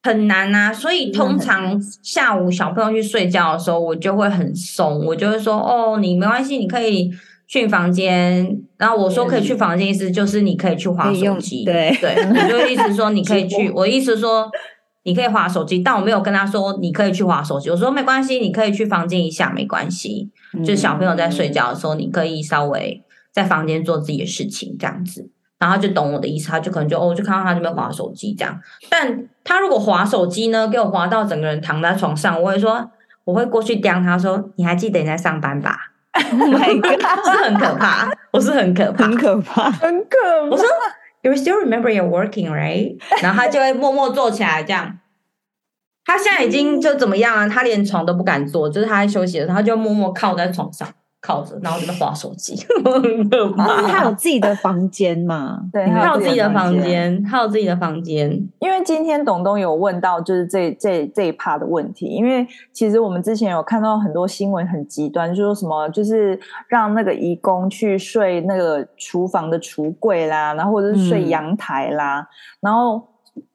[0.04, 7.12] 很难啊，所以通常下午小朋友去睡觉的时候，我就会很松，我就会说哦，你没关系，你可以
[7.48, 8.60] 去房间。
[8.78, 11.64] 然后我说可以去房间，意思就是你可以去划手机。
[11.64, 14.50] 对对，我就意思说你可以去，我意思说
[15.04, 17.70] 你可以划手机，但我没有跟他说你可以去划手机。
[17.70, 20.30] 我说没关系，你可以去房间一下，没关系。
[20.66, 25.30] 就小朋友在睡觉的时候，你可以稍微在房间做自己的事情，这样子。
[25.58, 28.60] 然后就懂我的意思，他就可能就哦，就看到他这边划手机这样。
[28.90, 32.92] 但他如果划手机呢，给我划到整个人躺在床上，我会说，
[33.24, 35.94] 我会过去叼他说：“你还记得你在上班吧？”
[36.32, 40.50] oh my God，是很可怕，我是很可怕，很可怕，很可怕。
[40.50, 40.66] 我说
[41.22, 45.00] ：“You still remember you're working, right？” 然后他就会默默坐起来这样。
[46.06, 47.50] 他现在已经就怎么样啊？
[47.50, 50.88] 他连床都不敢坐，就是他在休息的时候，他就默默靠在床上。
[51.26, 52.56] 靠着，然后就在划手机，
[53.88, 55.60] 他有自己的房间嘛？
[55.72, 58.30] 对，他有自己的房间，他有自己的房间。
[58.60, 62.06] 因为今天董东有问到，就是这这这一趴的问题。
[62.06, 72.28] 因为其实我们之前有看到很多新闻，很极端，就说什么就是让那个义工去睡那个厨房的橱柜啦，然后或者是睡阳台啦，嗯、
[72.62, 73.02] 然后。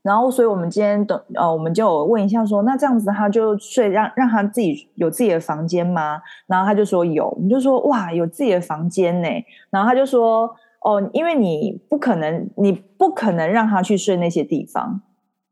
[0.02, 6.20] 然后，所以我们今天等呃，我们就问一下说，那这样子他就睡让让他自己有自己的房间吗？
[6.46, 9.28] 然后他就说有，我们就说哇，有自己的房间呢。
[9.70, 10.50] 然后他就说
[10.82, 15.02] 哦，因为你不可能，你不可能让他去睡那些地方。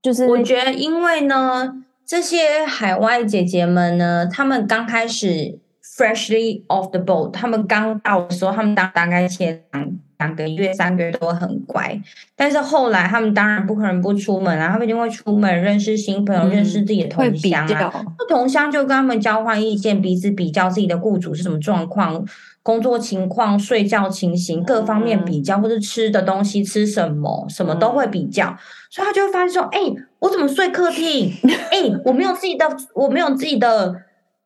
[0.01, 5.59] 就是我觉得，因为呢，这些海外姐姐们呢，她们刚开始
[5.99, 9.63] freshly off the boat，他们刚到的时候，他们大大概前。
[9.73, 11.97] 两两个月、三个月都很乖，
[12.35, 18.05] 但是后来他们当然不可能不出门啊，他们一定会出门认识新朋友，嗯、认识自己的同乡啊。
[18.29, 22.27] 同乡就跟他们交换意见，彼此比较自己的雇主是什么状况、
[22.65, 28.59] 工作情况、睡觉情形各方面比较，嗯、或者吃的东西吃什么，什么都会比较，嗯、
[28.91, 31.33] 所以他就会发现说：“哎、欸，我怎么睡客厅？
[31.71, 33.95] 哎、欸，我没有自己的，我没有自己的。”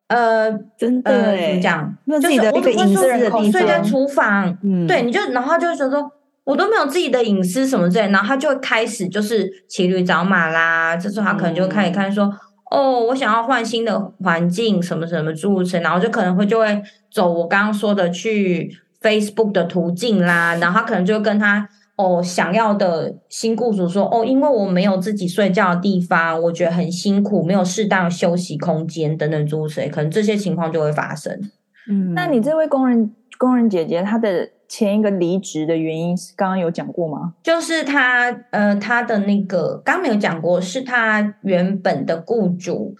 [0.07, 1.97] 呃，真的，呃、怎么讲？
[2.07, 6.11] 就是我只会说睡在厨房，嗯、对，你就然后他就会觉得说，
[6.43, 10.95] 我都没有自己的隐私什么之类，然后他就会开始就是骑驴找马啦。
[10.95, 12.25] 这时候他可能就会开始看说，
[12.71, 21.67] 嗯、哦，我想要换新的环境，什么什么诸如此类，然后就可能会就会走我刚刚说的去 Facebook 的途径啦，然后他可能就会跟他。
[21.95, 31.39] 哦，想要的新雇主说哦，因为我没有自己睡觉的地方，我觉得很辛苦，没有适当休息空间等等诸如此类，可能这些情况就会发生。
[31.87, 37.35] 嗯，那你这位工人工人姐姐，她的前一个离职的原因是刚刚有讲过吗？
[37.43, 42.95] 就是她呃，她的那个刚没有讲过，是她原本的雇主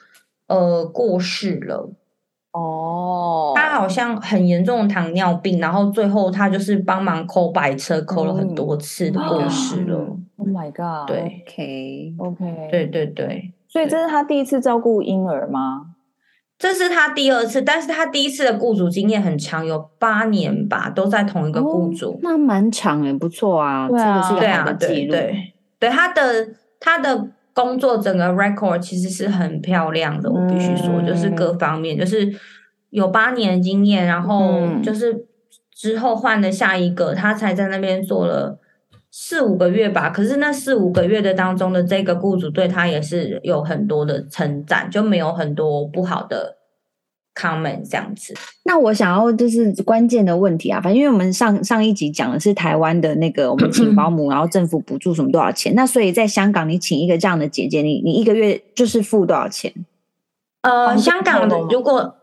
[0.47, 1.91] 呃过世了。
[2.53, 9.97] 哦，他好像很严重的糖尿病，然后最后他就是帮忙抠白车，抠了很多次的故事了。
[10.37, 11.07] Oh my god！
[11.07, 15.87] 对，OK OK，对对对，所以这是他第一次照顾婴儿吗？
[16.59, 25.11] 这是他第二次，但是他第一次的雇主经验很长，有八年吧，都在同一个雇主，哦、那蛮长也，不错啊，这个、啊、是一个好的记录。
[25.11, 27.29] 对，对，对，他的他的。
[27.53, 32.33] 工作整个 record 其实是很漂亮的，我必须说，嗯、就是各方面，就是
[32.89, 35.25] 有八年的经验，然后就是
[35.71, 38.59] 之后换了下一个，他才在那边做了
[39.11, 40.09] 四五个月吧。
[40.09, 46.57] 可是那四五个月的当中的这个雇主对他也是有很多的称赞，就没有很多不好的。
[47.35, 55.73] Comment 这样子，那我想要就是关键的问题啊，反正因为我们上上一集讲的是台湾的那个，我们请保姆， 然后政府补助什么多少钱？
[55.75, 59.73] 那所以在香港，你请一个这样的姐姐，你你一个月就是付多少钱？
[60.61, 62.15] 呃，香港的如果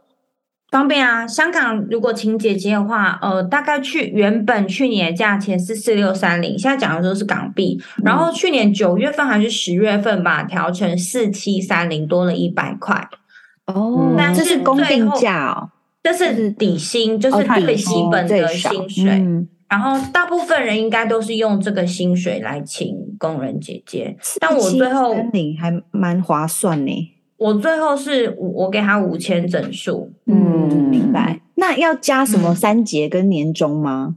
[0.70, 13.09] 方便啊，香港如果请姐姐的话，呃，大概去原本去年的价钱是四六三零，现在讲的都是港币，然后去年九月份还是十月份吧，调成四七三零，多了一百块。
[13.74, 15.70] 哦，但是这是公定价哦，
[16.02, 19.11] 这是底薪，就是最基本的薪水。
[19.11, 26.92] 嗯、然后大部分人应该都是用这个薪水来请工人姐姐，但我最后你还蛮划算呢。
[27.37, 30.35] 我最后是我给他五千整数，嗯，
[30.90, 31.40] 明白。
[31.54, 34.16] 那要加什么三节跟年终吗？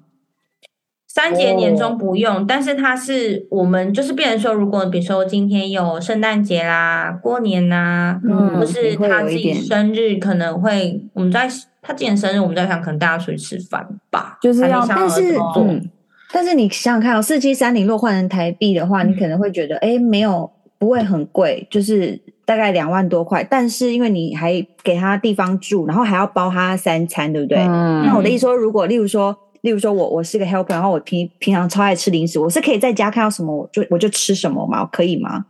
[1.14, 11.48] 三节年终不用，哦、但是它是我们就是变成说，如果比如说今天有圣诞节啦、过年呐、啊，嗯、或是他自己生日，可能会我们在
[11.84, 15.88] 他今年生日，我们在想可能大家出去吃饭吧，就是要，但是嗯，
[16.32, 20.50] 但是你想想看哦，四七三零若换成台币的话，嗯、你可能会觉得哎，没有
[20.80, 27.60] 不会很贵，就是大概两万多块，但是因为你还给他地方住，然后还要包他三餐，对不对？
[27.60, 29.38] 嗯、那我的意思说，如果例如说。
[29.64, 34.86] 例如说我我是个 helper，然后我平平常超爱吃零食，我是可以在家看到什么我就我就吃什么吗？
[34.92, 35.46] 可以吗？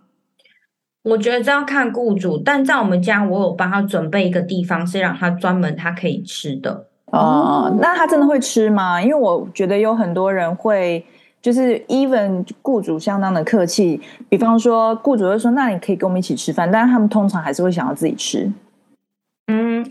[1.04, 6.88] 我觉得这要看雇主，但在我们家，我有帮他准备一个地方，是让他专门他可以吃的。
[7.08, 9.02] 哦、呃，那他真的会吃吗？
[9.02, 11.04] 因为我觉得有很多人会，
[11.42, 14.00] 就是 even 雇主相当的客气，
[14.30, 18.50] 比方说雇主会说，那你可以跟我们一起吃饭，但是他们通常还是会想要自己吃。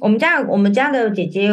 [0.03, 1.49] 嗯，我们家我们家的姐姐，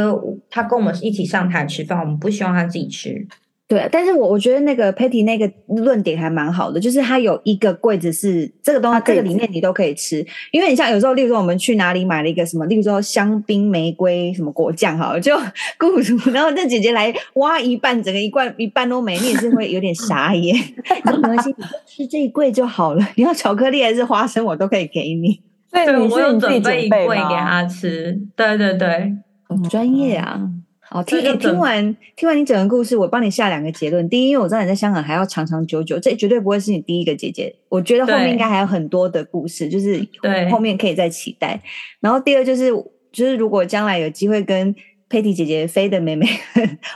[0.49, 3.27] 她跟我们一起上台吃饭，我们不希望她自己吃。
[3.67, 15.37] 对，但是我我觉得那个 Patty 那个论点还蛮好的，就是它有一个柜子是这个东西，这个里面你都可以吃，因为你像有时候，例如说我们去哪里买了一个什么，例如说香槟玫瑰什么果酱，哈，就
[15.77, 20.55] 雇主，然后那姐姐来挖一半，整个一罐一半都没，你也是会有点傻眼。
[21.05, 25.39] 没关系，你就吃这一柜就好了，你要巧克力还是花生，我都可以给你。
[25.71, 28.19] 对，我有准备一柜给他吃。
[28.35, 29.13] 对对对，
[29.47, 30.41] 很专业啊。
[30.81, 34.09] 好，听听完听完你整个故事，我帮你下两个结论。
[34.09, 37.55] 第一，因为我知道你在香港还要长长久久，这绝对不会是你第一个姐姐。
[37.69, 40.03] 我觉得后面应该还有很多的故事，就是
[40.51, 41.61] 后面可以再期待。
[41.99, 42.71] 然后第二就是，
[43.11, 44.75] 就是如果将来有机会跟
[45.07, 46.27] 佩蒂姐姐飞的妹妹，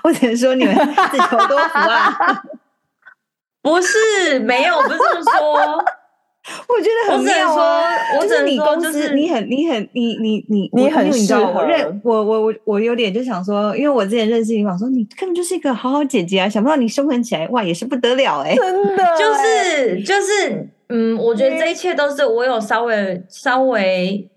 [0.03, 2.17] 我只能说你们自求多福啊。
[3.61, 5.85] 不是，没有，不是这么说。
[6.67, 7.95] 我觉得很妙啊！
[8.19, 11.53] 我就是你公司，你很、你很、你、你、你、你很适合。
[11.53, 16.49] 我认我、我、我、我有点就想说，因为我之前认识你，我说你根本就是一个好好姐姐啊！
[16.49, 18.55] 想不到你凶狠起来，哇，也是不得了哎！
[18.55, 24.29] 真的， 就是就是，嗯，我觉得这一切都是我有稍微稍微。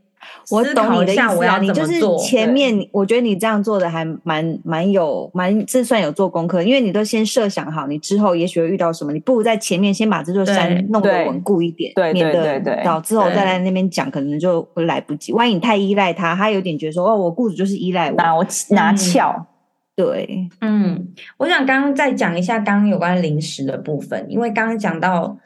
[0.51, 15.33] 我懂你的意思啊，你就是前面，我觉得你这样做的还蛮蛮有蛮，这算有做功课，因为你都先设想好，你之后也许会遇到什么，你不如在前面先把这座山弄得稳固一点，对，免得对到之后再来那边讲，可能就会来不及。
[15.33, 19.47] 万一你太依赖他，他有点觉得说，哦，我雇主就是依赖我，拿我拿翘。
[19.97, 25.37] 对，嗯，我想刚刚再讲一下刚刚有关零食的部分，因为刚刚讲到。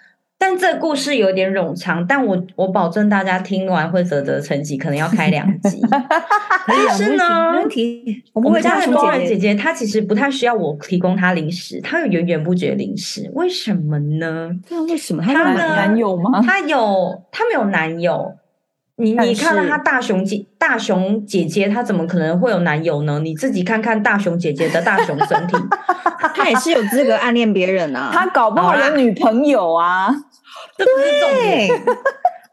[0.43, 5.83] 但这故事有点冗长，但我我保证大家听完会啧啧称奇，可能要开两集。
[6.67, 14.51] 但是呢，问题我们家的工人姐姐她其实不太需要我提供她零食，她有源源不绝零食，为什么呢？
[14.71, 15.23] 那为什么？
[15.23, 16.41] 她有男友吗？
[16.43, 18.35] 她有，她没有男友。
[19.01, 23.19] 你你看到她大熊姐大熊姐姐，她怎么可能会有男友呢？
[23.21, 25.57] 你自己看看大熊姐姐的大熊身体，
[26.37, 28.11] 她也是有资格暗恋别人啊。
[28.13, 30.09] 她搞不好有女朋友啊。
[30.77, 31.97] 这不是重点，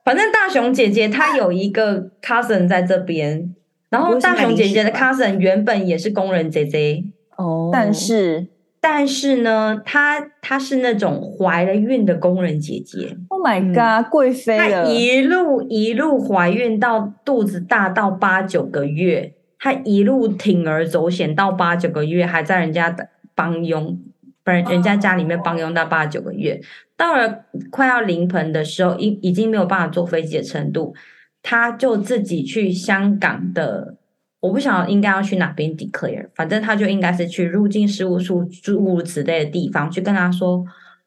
[0.04, 3.54] 反正大熊姐姐她有一个 cousin 在这边，
[3.90, 7.04] 然后大熊姐姐的 cousin 原本也是工人姐姐
[7.38, 8.48] 哦，但是
[8.80, 24.00] 但是呢，她她是那种怀了孕的工人姐姐，Oh my god，贵妃了，她一路一路怀孕到肚子大到八九个月，她一路铤而走险到八九个月，还在人家的帮佣。
[24.44, 26.62] 不然人家家里面帮佣到八九个月，
[26.96, 30.96] 到了快要临盆的时候，已已经没有办法坐飞机的程度，
[31.44, 33.98] 她就自己去香港的，
[34.40, 40.64] 我不晓得应该要去哪边 declare，反正他就应该是去入境事务处诸如此类的地方去跟他说。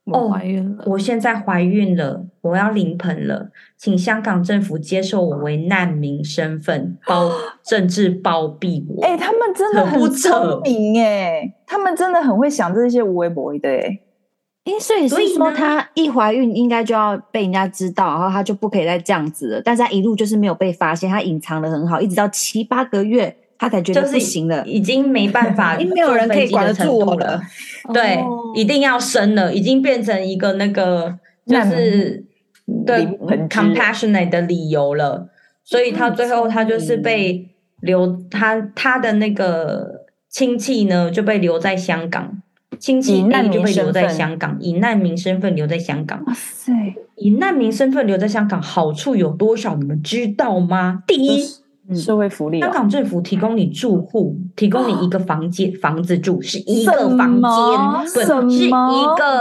[0.06, 7.30] 我怀孕了，哦，我现在怀孕了，我要临盆了，请香港政府接受我为难民身份，包
[7.62, 9.04] 政治包庇我。
[9.04, 14.00] 哎、欸，他们真的很聪明哎，他们真的很会想这些无微博的哎。
[14.70, 19.62] 因所以所以说，她一怀孕应该就要被人家知道，然后她就不可以再这样子了。
[19.64, 23.36] 但是她一路就是没有被发现，她隐藏的很好，一直到七八个月。
[23.58, 27.38] 她才觉得不行了，已经没办法， 已经没有人可以管得住我了。
[27.92, 28.18] 对，
[28.54, 31.14] 一定要生了，已经变成一个那个
[31.46, 32.24] 就是
[32.86, 33.04] 对
[33.50, 35.28] compassionate 的理由了。
[35.62, 37.50] 所以她最后她就是被
[37.82, 42.40] 留，她她的那个亲戚呢就被留在香港，
[42.80, 46.24] 亲戚就被留在香港，以难民身份留在香港。
[46.24, 46.72] 哇塞，
[47.14, 49.76] 以难民身份留在香港好处有多少？
[49.76, 51.02] 你们知道吗？
[51.06, 51.44] 第一。
[51.92, 57.42] 社会福利、哦，香港政府提供你住户，提供你一个房间，房子住是一个房间，
[58.04, 58.70] 不，是一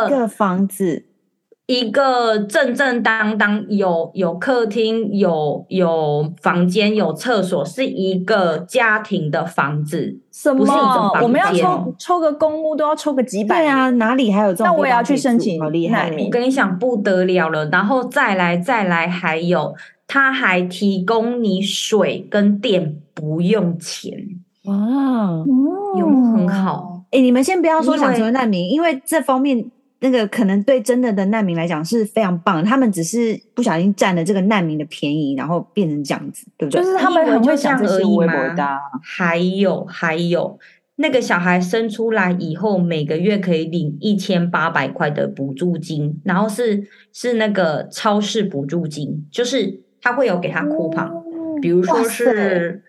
[0.10, 1.06] 个房子，
[1.70, 10.58] 一个正正当当有有客厅，有有房间，有厕所，是一个家庭的房子，什么？
[10.58, 11.22] 不是一房。
[11.22, 14.66] 我们要抽抽个公屋都要抽个几百，对啊，哪里还有这种？
[14.66, 16.12] 那我也要去申请，好厉害！
[16.18, 19.76] 我跟你讲不得了了，然后再来再来，还有。
[20.08, 24.12] 他还提供你水跟电不用钱
[24.66, 24.74] 哇，
[26.00, 27.04] 有没有很好？
[27.12, 29.64] 哎、欸，你们先不要说想成为难民，因为这方面
[30.02, 36.82] 那个可能对真的的难民来讲是非常棒，他们只是不小心占了这个难民的便宜，然后变成这样子，对不对？
[36.82, 38.66] 就是他们很会想这些微博的。
[39.04, 40.58] 还有还有，
[40.96, 52.84] 那个小孩生出来以后，每个月可以领一千八百块的补助金，然后是是那个超市补助金，就是他会有给他 coupon，比如说是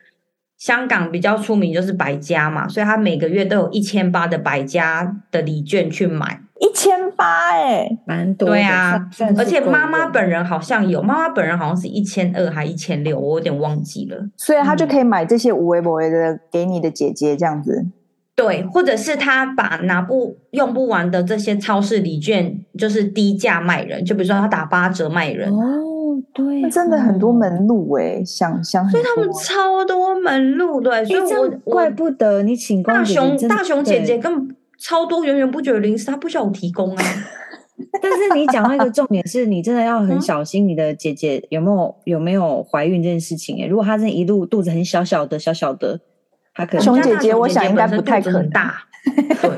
[0.56, 8.50] 香港比较出名就是百家嘛，所以他每个月都有一千八的百家的礼券去买，一千八哎，蛮多。
[8.50, 9.00] 对啊，
[9.36, 17.86] 而且妈妈本人好像有，妈妈本人好像是一千二还一千六，我有点忘记了，所以他就可以买这些无微不微的给你的姐姐这样子。
[18.36, 25.52] 对，或者是他把拿不用不完的这些超市礼券，就是低价卖人，就比如说他打八折卖人。
[25.52, 37.04] 哦，对，真的很多门路哎，想想，所以他们超多门路，对，所以我怪不得你请大熊大熊姐姐根本超多源源不绝的零食，他不需要我提供啊。
[38.02, 46.00] 但是你讲到一个重点是，你真的要很小心你的姐姐有没有有没有怀孕这件事情哎，如果她这一路肚子很小小的小小的。
[46.80, 48.74] 熊姐姐，我想应该不太可能大，
[49.40, 49.50] 对，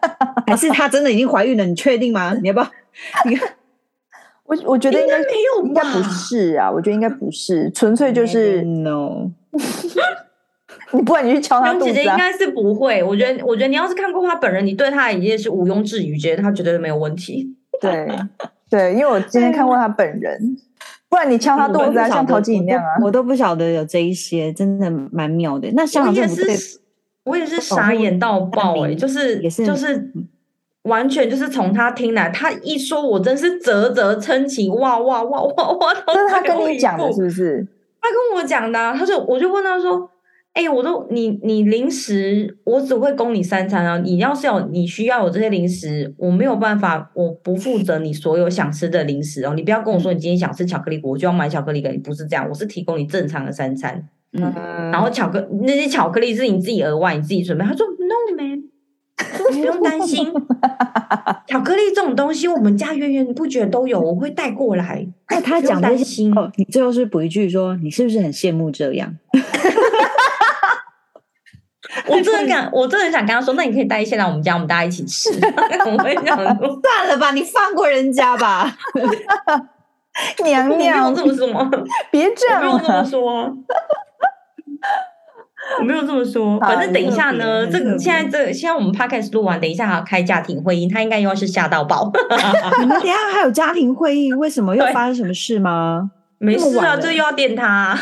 [0.46, 1.66] 还是她真的已经怀孕了？
[1.66, 2.32] 你确定吗？
[2.40, 2.66] 你要不要？
[3.26, 3.36] 你
[4.44, 5.24] 我我觉得应该没
[5.58, 6.70] 有，应该不是啊。
[6.70, 9.30] 我觉得应该不是，纯粹就是 no。
[10.96, 13.02] 你不然你去敲他肚子，姐姐应该是不会。
[13.02, 17.54] 我觉得，我觉得你要是看过他本人，你对他已经是毋庸置疑，觉得他绝对没有问题。
[17.80, 18.08] 对
[18.70, 20.56] 对，因为我今天看过他本人。
[21.08, 25.70] 不然你敲他肚子啊，像陶晶莹那样啊，我都不晓得有这一些，真的蛮妙的。
[25.72, 26.80] 那香港也是，
[27.24, 30.10] 我也是傻眼到爆哎、欸，就是就是
[30.82, 35.94] 完全就是从他听来，他一说，我真是啧啧称奇，哇哇哇哇哇！
[36.06, 37.66] 这是他跟你讲的，是不是？
[38.00, 40.10] 他跟我讲的、啊，他说，我就问他说。
[40.56, 43.98] 哎、欸，我都你你零食，我只会供你三餐啊！
[43.98, 49.52] 你要是有你需要有这些零食，我没有办法，我不负责你所有想吃的零食哦。
[49.54, 54.08] 你不要跟我说你今天想吃巧克力，我就要买巧克力给你，不是这样，我是提供你正常的三餐。
[54.32, 54.50] 嗯，
[54.90, 57.62] 然后巧克那些巧克力是你自己额外你自己准备。
[57.62, 58.62] 他说 No man，
[59.52, 60.24] 不用担心，
[61.48, 65.06] 巧克力这种东西我们家源源不绝都有，我会带过来。
[65.28, 69.14] 那他讲担心哦，你最后是补一句说，你是不是很羡慕这样？
[72.08, 75.30] 我真的想，我真的想跟他说，那你可以带一些来我们家，我们大家一起吃。
[75.86, 76.44] 我会想说，
[76.82, 78.76] 算了吧，你放过人家吧，
[80.44, 81.70] 娘娘，这么说吗？
[82.10, 83.56] 别这样，我没有这么说，
[85.78, 86.58] 我没有这么说。
[86.60, 92.10] 反正等一下呢，这个现在这现在我们 podcast 录完，等一下还要开家庭会议，他应该又要是吓到爆。
[92.80, 94.32] 你们等一下还有家庭会议？
[94.32, 96.10] 为什么又发生什么事吗？
[96.38, 97.98] 没事啊，这又要电他。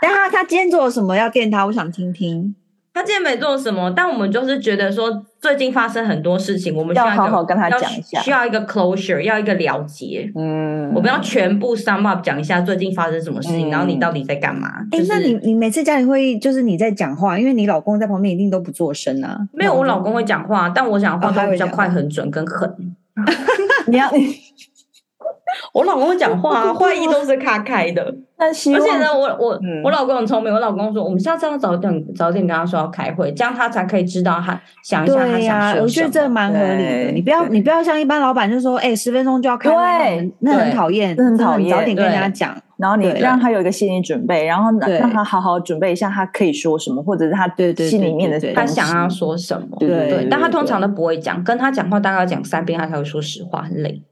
[0.00, 1.66] 等下他今天做了什么要电他？
[1.66, 2.54] 我想听听。
[2.94, 10.30] 他今天没做什么，但我们就是觉得说，最近发生很多事情，我们需要，要好好跟他讲一下，需要一个 closure，要一个了结。
[10.36, 14.68] 嗯，我们要全部 sum up 讲一下最近发生什么事情，嗯、然后你到底在干嘛？
[14.92, 19.40] 哎、就是，那你你每次家庭会议就是你在讲话，因为你老公在旁边一定都不做声啊。
[19.52, 22.72] 没有，我老公会讲话，但我讲话都比较快、很准、跟狠。
[23.88, 24.43] 你要你。
[25.72, 28.14] 我老公讲话、啊，会议都是他开的。
[28.36, 30.52] 但而且呢，我我、嗯、我老公很聪明。
[30.52, 35.82] 我老公说，我们下次要早点早点跟他说要开会，这样他才可以知道他想一下他想说什么。
[35.82, 37.12] 我觉得这蛮合理的。
[37.12, 41.70] 你不要你不要像一般老板就说，哎、欸，十分钟就要开会，那很讨厌，那很讨厌。
[41.70, 49.76] 早点跟人家讲，然后你让他有一个心理准备，然后让他好好准备一下，他可以说什么，或者是他对对心里面的他想要说什么。
[49.78, 54.02] 对但他通常都不会讲，跟他讲话大概要讲三遍，他才会说实话，很累。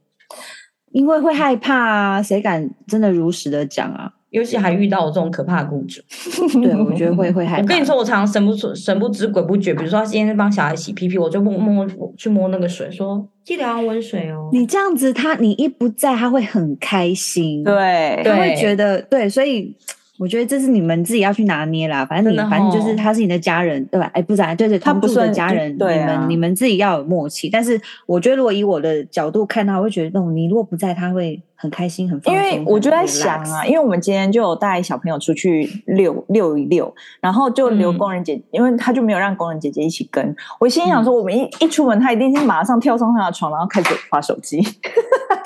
[0.93, 4.13] 因为会害怕啊，谁敢真的如实的讲啊？
[4.31, 6.01] 尤其还遇到我这种可怕的雇主，
[6.63, 7.63] 对，我觉得会会害怕。
[7.63, 11.87] 我跟你说，我常常神不出神不知鬼不觉，比如说他今天帮小孩洗屁屁，我就摸摸
[12.17, 14.49] 去摸那个水，说记得要温水哦。
[14.51, 19.77] 你这样子，他你一不在，他会很开心，对，他会觉得对，所以。
[20.23, 24.09] 我觉得这是你们自己要去拿捏啦，反正你反正就是他是你的家人，对吧？
[24.15, 27.51] 哎，不然，对对，他不是家人，你们你们自己要有默契。
[27.51, 32.35] 但是我觉得，如果以我的角度看他，我会觉得那种你如果不在，他会很开心，很放松。
[32.35, 40.35] 因为我就在想啊，因为我们今天就有带小朋友出去遛遛一遛，然后就留工人姐，因为他就没有让工人姐姐一起跟。
[40.59, 44.61] 我心想说，我们一一出门，他一定是马上跳上他的床，然后开始划手机。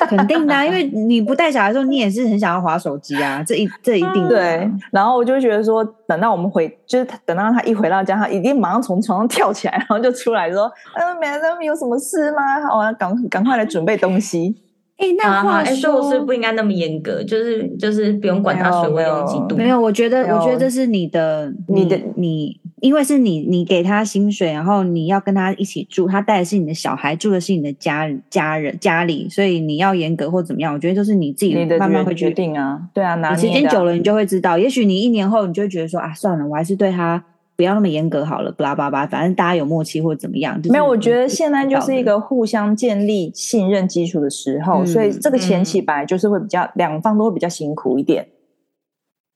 [0.09, 4.29] 肯定的、啊，因为你不带小孩的时候，你也是很想要划手机啊，这一这一定。
[4.29, 12.61] 对，然后我就觉得说，等到我们回，就是等到他一回到家，他一定马上从床上跳起来，然后就出来说：“嗯、呃，美人，有什么事吗？
[12.67, 14.55] 好，我要赶赶快来准备东西。”
[14.97, 19.55] 哎，那话说，是不应该那么严格，就是就是不用管他水温有几度。
[19.55, 32.81] 没有，我觉得我觉得这是你的，你的你，因为是你你给他薪水，然后你要跟他一起住，他带的是你的小孩，住的是你的家家人家里，所以你要严格或怎么样，我觉得就是你自己慢慢会决定啊。
[32.95, 34.57] 对啊，你时间久了，你就会知道。
[34.57, 37.23] 也许你一年后，你就会觉得说啊，算了，我还是对他
[37.57, 40.61] 不要那么严格好了，巴拉巴拉，反正大家有默契或者怎么样。
[40.61, 48.29] 就是、没有，我觉得现在就是一个互相建立信任基础的时候，嗯、所以这个前期本来就是会比较两、嗯、方都会比较辛苦一点。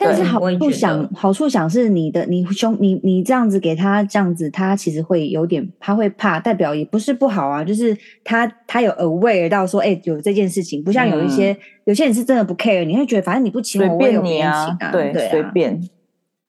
[0.03, 7.95] 但是好处想，好处想是你的，你兄，你你这样子给他这样子，他其实会有点，他会怕，代表也不是不好啊，就是
[8.25, 15.79] 他他有 aware 到说，哎、欸，有这件事情，不像有一些、嗯、有些人是真的不 care，你会觉得反正你不请我，我也有别人请啊，啊对，随便，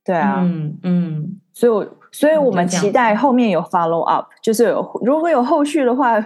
[0.03, 6.23] 对啊，嗯嗯，所以我所以我们期待后面有 follow up，就是有如果有后续的话。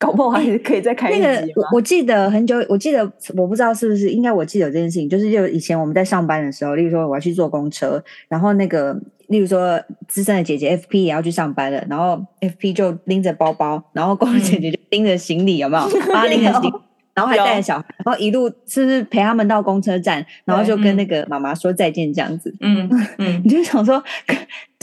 [0.00, 3.00] 搞不好还是可以再开一、欸、那个，我我记得很久，我记得
[3.36, 8.96] 我不知道是不是，应该我记得有这件事情，就是就以前我们在上班的时候，例如说我要去坐公车，然后那个
[9.26, 15.88] 例如说资深的姐姐 FP 也要去上班了，然后 FP 就拎着包包，然后工人姐姐就拎着行李，有没有？
[16.12, 16.72] 帮他拎着行李，
[17.18, 22.54] 然后还带着小孩，然后一路是不是陪他们到公车站，然后就跟那个妈妈说再见这样子。
[22.60, 22.88] 嗯
[23.18, 24.02] 嗯， 你就想说，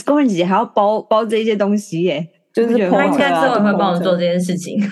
[0.04, 2.28] 工人姐姐还要包包这些东西耶。
[2.52, 4.80] 就是他应该之后会帮我做这件事情。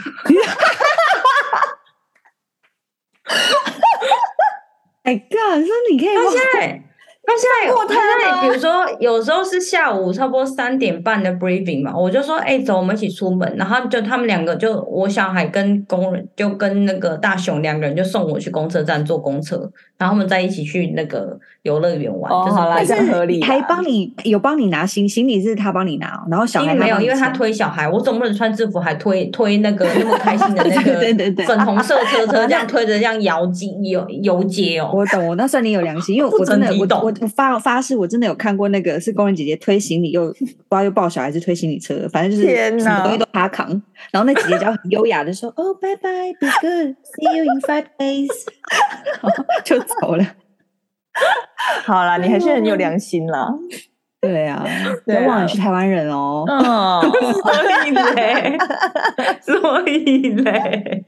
[5.03, 6.83] 哎，God，说你可以现在，
[7.27, 13.55] 他现在有他现在，比如说有时候是下午差不多三点半的 briefing 嘛，我就说，哎，走，我们一起出门。
[13.57, 19.57] 然后就他们两个，就我小孩跟工人，就跟那个大雄两个人，就送我去公车站坐公车，
[19.97, 21.39] 然后他们再一起去那个。
[21.65, 23.43] 游乐园玩，哦、就是好啦，这样合理。
[23.43, 34.91] 还帮你有帮你拿行行李是他帮你拿，然后小孩没有，因为他推小孩，我总不能穿制服还推推那个那么开心的那个 粉红色车车这样推着这样摇街游游街哦。
[34.93, 43.69] 我懂，我那算你有良心，因为我真的我我我发发誓，我真的有看过那个是工人姐姐推行李又不知道又抱小孩是推行李车，反正就是什么东西都他扛，
[44.11, 48.29] 然后那姐姐就很优雅的说：“哦，拜拜，be good，see you in five days”，
[49.65, 50.25] 就走了。
[51.85, 53.49] 好啦，你还是很有良心啦。
[54.21, 54.65] 对啊，
[55.05, 56.45] 别忘了你是台湾人哦。
[56.49, 57.03] 嗯，
[57.35, 57.53] 所
[57.87, 58.59] 以嘞，
[59.43, 61.05] 所以嘞，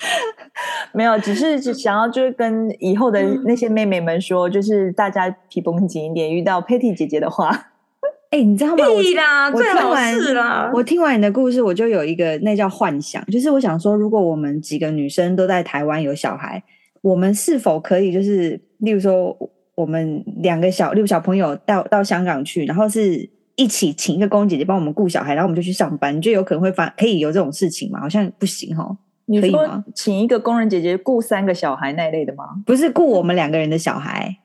[0.97, 7.51] 没有，只是只想要就是跟以后的那些妹妹们说，就是大家皮绷紧一点，遇到 Patty 姐姐的话，
[8.31, 8.77] 哎，你知道吗？
[8.77, 16.63] 对啦，我听完啦，我听完你的故事，我就有一个那叫幻想，就是我想说，如果我们几个女生都在台湾有小孩，
[17.03, 19.37] 我们是否可以就是，例如说。
[19.77, 28.01] 我们两个小六小朋友到到香港去，然后是一起请一个工人姐姐帮我们顾小孩，然后我们就去上班，你觉得有可能会发可以有这种事情吗？
[28.01, 29.85] 好像不行哈，你说？
[29.95, 32.63] 请一个工人姐姐雇三个小孩那类的吗？
[32.65, 34.39] 不是雇我们两个人的小孩，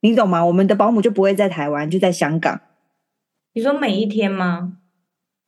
[0.00, 0.44] 你懂吗？
[0.44, 2.60] 我们的保姆就不会在台湾，就在香港。
[3.54, 4.74] 你说每一天吗？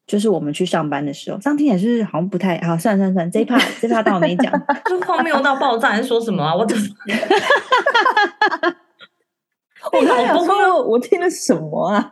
[0.06, 2.76] 就是我们去上班的时候，这样听也是好像不太好。
[2.76, 4.52] 算了算了算了，这一趴 这一趴当我没讲，
[4.86, 6.52] 就荒谬到爆炸，还是说什么啊？
[6.52, 6.82] 我怎么？
[9.92, 12.10] 我刚想说，我听的是什么啊？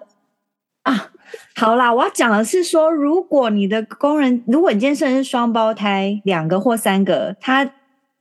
[0.84, 1.10] 啊，
[1.58, 7.68] 好啦，我要讲的是说，如果你的工人，如果你今天生的是双胞胎，两个或三个，他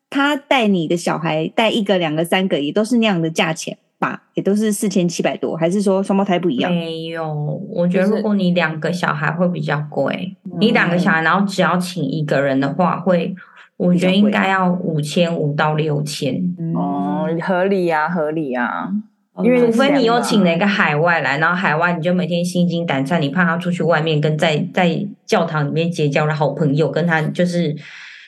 [0.10, 4.24] 他带你的小孩带一个、两个、三个，也都是那样的价钱吧？
[4.34, 6.72] 也都是四千七百多，还是说双胞胎不一样？
[6.72, 13.36] 没有，我觉得如果你两个小孩会比较贵，就是、你两个小孩，然后只要请一个人的话，会
[13.78, 16.34] 我觉得应该要五千五到六千。
[16.74, 18.90] 哦、嗯，合理呀、啊，合理呀、啊。
[19.44, 27.76] 因为除非你又请了一个海外来，然后海外你就每天心惊胆战，你怕他出去外面跟在在教堂里面结交了好朋友，跟他就是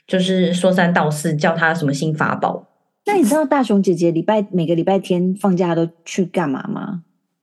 [0.07, 2.65] 就是说三道四，叫他什么新法宝。
[3.05, 7.01] 那你知道大雄姐姐礼拜每个礼拜天放假都去干嘛吗？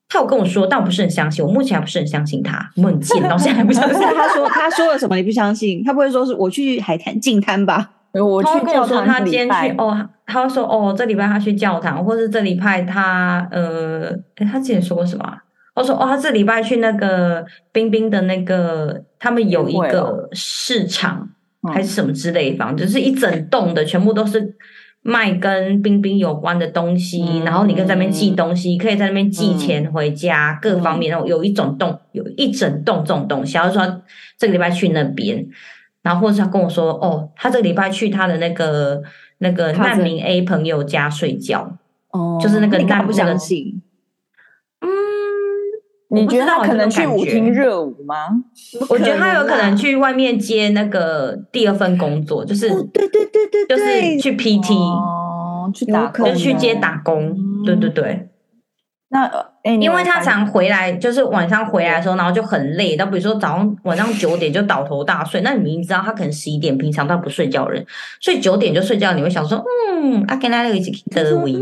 [0.08, 2.70] 他有跟我说，但我不是很相信，我目前还不是很相信他。
[2.76, 3.98] 我很贱，到现在还不相信。
[4.14, 5.16] 他说他说了什么？
[5.16, 5.82] 你不相信？
[5.84, 7.90] 他不会说是我去海滩净滩吧？
[8.12, 15.38] 我去教堂，他今天去哦，他说哦，这礼拜他去教堂，或是这礼拜他呃，他之前说过什么、啊？
[15.74, 21.28] 我说哦，他这礼拜去那个冰冰的那个，他们有一个市场
[21.72, 24.56] 还是什么之类的方，就是一整栋的，全部都是
[25.02, 34.02] 卖跟冰冰有关的东西，嗯、然后你可以在那边寄东西，可以在那边寄钱回家，嗯、各方面，然后有一种栋，有一整栋这种东西，然后说
[34.36, 35.46] 这个礼拜去那边。
[36.02, 39.02] 然后或者他跟我说，哦，他这个礼拜去他的那个
[39.38, 41.76] 那个难民 A 朋友家睡觉，
[42.10, 43.82] 哦，就是那个难不相信。
[44.80, 44.88] 嗯，
[46.08, 48.28] 你觉得他可能去舞厅热舞吗？
[48.88, 58.28] 我觉得他有可能去外面接那个第二份工作，就是对对对对，就是去 PT 哦，去打工，就去接打工，对对对。
[59.08, 59.30] 那
[59.74, 62.96] 因为他常回来，就是晚上回来的时候，然后就很累。
[62.96, 67.84] 到比如说早上晚上九点就倒头大睡，那你明知道他可能十一点平常他不睡觉的人，
[68.20, 69.62] 所以九点就睡觉，你会想说，
[69.92, 71.52] 嗯，阿跟他那个一起得位，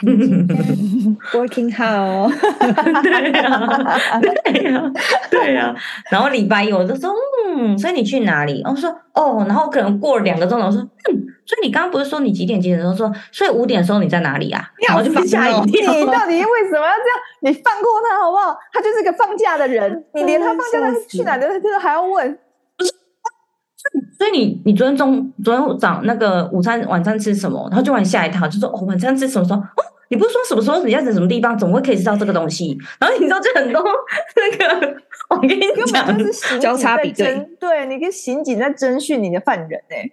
[1.32, 2.32] working hard，
[3.02, 4.82] 对呀，对呀，
[5.30, 5.74] 对呀。
[6.10, 7.12] 然后礼拜一我就说，
[7.56, 8.62] 嗯，所以你去哪里？
[8.64, 10.88] 我说，哦，然后可能过了两个钟头，我说，嗯。
[11.46, 14.70] 所以你刚刚不是说你几点几点的时候说，所以五点的时候你在哪里啊？
[14.86, 15.92] 然后就吓一跳。
[15.92, 17.18] 你到底为什么要这样？
[17.40, 18.56] 你放过他好不好？
[18.72, 22.38] 他就是个放假的人， 你连他放假他去哪的，他都还要问。
[22.76, 22.92] 不是，
[24.18, 27.66] 所以你你昨天中昨天早那个午餐晚餐吃什么？
[27.70, 29.58] 然后就把你吓一跳，就说哦晚餐吃什么时候？
[29.60, 31.58] 哦，你不是说什么时候你要在什么地方？
[31.58, 32.78] 怎么会可以知道这个东西？
[33.00, 33.82] 然后你知道这很多
[34.36, 34.96] 那个，
[35.30, 36.16] 我跟你讲，
[36.60, 40.12] 交叉比对，对，你跟刑警在侦讯你的犯人哎、欸。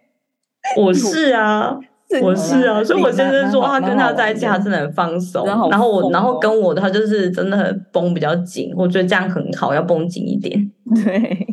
[0.75, 1.77] 我是啊，
[2.21, 5.45] 我是啊，所以我先生说他跟他在一起，他真的很放松。
[5.45, 10.71] 然后我，然后跟我的他就是真的很绷比较紧，我觉得这样很好，要绷紧一点。
[11.03, 11.47] 对。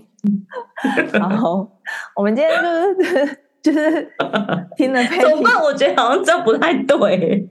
[1.13, 1.69] 然后
[2.17, 2.53] 我们今天
[2.99, 4.09] 就是 就是
[4.77, 5.63] 听了，怎么办？
[5.63, 7.49] 我觉得好像这不太对。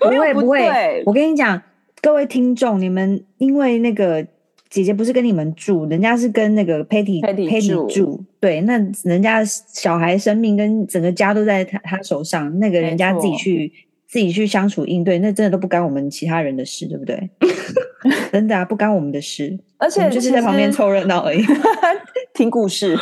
[0.00, 1.60] 不会不会，我跟你讲，
[2.02, 4.26] 各位听众，你们因为那个。
[4.74, 8.20] 姐姐不是跟你们住，人家是跟那个 Patty Patty 住。
[8.40, 13.72] 对，那人家小孩生命跟整个家都在他他手上，那个人家自己去
[14.08, 17.30] 自己去相处应对，那真的都不干我们其他人的事，对不对？
[18.32, 21.44] 真的啊，不干我们的事， 而且就是在旁边凑热闹而已，
[22.34, 22.98] 听故事。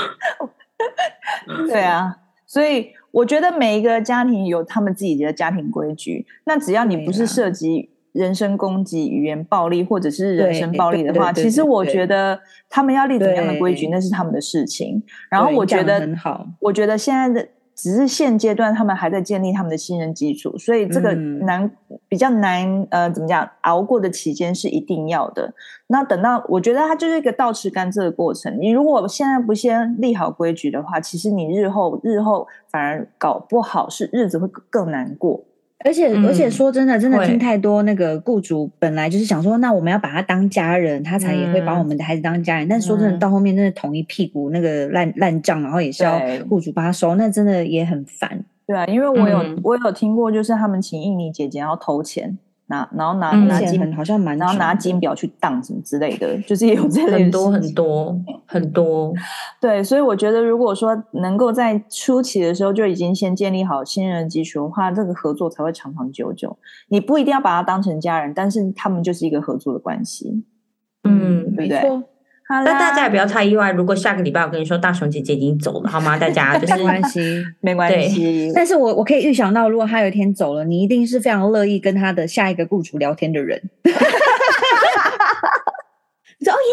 [1.68, 2.14] 对啊，
[2.46, 7.88] 所以我觉得每一个家庭有他们自己的家庭规矩，那只要你不是涉及。
[8.12, 12.38] 人身攻击、语言暴力，或者是人身暴力的话，其实我觉得
[12.68, 15.02] 他们要立怎样的规矩，那是他们的事情。
[15.30, 23.48] 然后我觉得，很好，我觉得现在的只是现阶段，他们还在建立他们的信任基础，所以这个难、嗯、比较难，呃，怎么讲？
[23.62, 25.54] 熬过的期间是一定要的。
[25.86, 28.58] 那等到我觉得它就是一个倒吃甘蔗的过程。
[28.60, 35.42] 你如果现在不先立好规矩的话，其实你日后日后反而搞不好，是日子会更难过。
[35.84, 42.68] 而且而且说真的，真的听太多那个雇主本来就是想说，那我们要把他当家人，他才也会把我们的孩子当家人。
[42.68, 48.44] 但是说真的，到后面真的捅一屁股那个烂烂账，然后也是要雇主帮他收，那真的也很烦。
[48.66, 52.38] 对啊，因为我有我有听过，就是他们请印尼姐姐要投钱。
[52.72, 59.12] 拿，然后拿拿金，好像蛮，然后拿金表去当什么之类的，就是也有这类很多很多很多。
[59.60, 66.56] 对，所以我觉得，如果说能够在初期的时候就已经先建立好信任基础的话，这个合作才会长长久久。
[66.88, 70.42] 你不一定要把它当成家人，但是他们就是一个合作的关系。
[71.04, 72.02] 嗯，对不对？
[72.60, 76.18] 那大家也不要太意外，如果下个礼拜我跟你说大熊姐姐已经走了，好吗？
[76.18, 78.52] 大家就是没关系，没关系。
[78.54, 83.60] 但是我我可以预想到，如果他有一天走了，你一定是非常乐意跟他的下一个雇主聊天的人。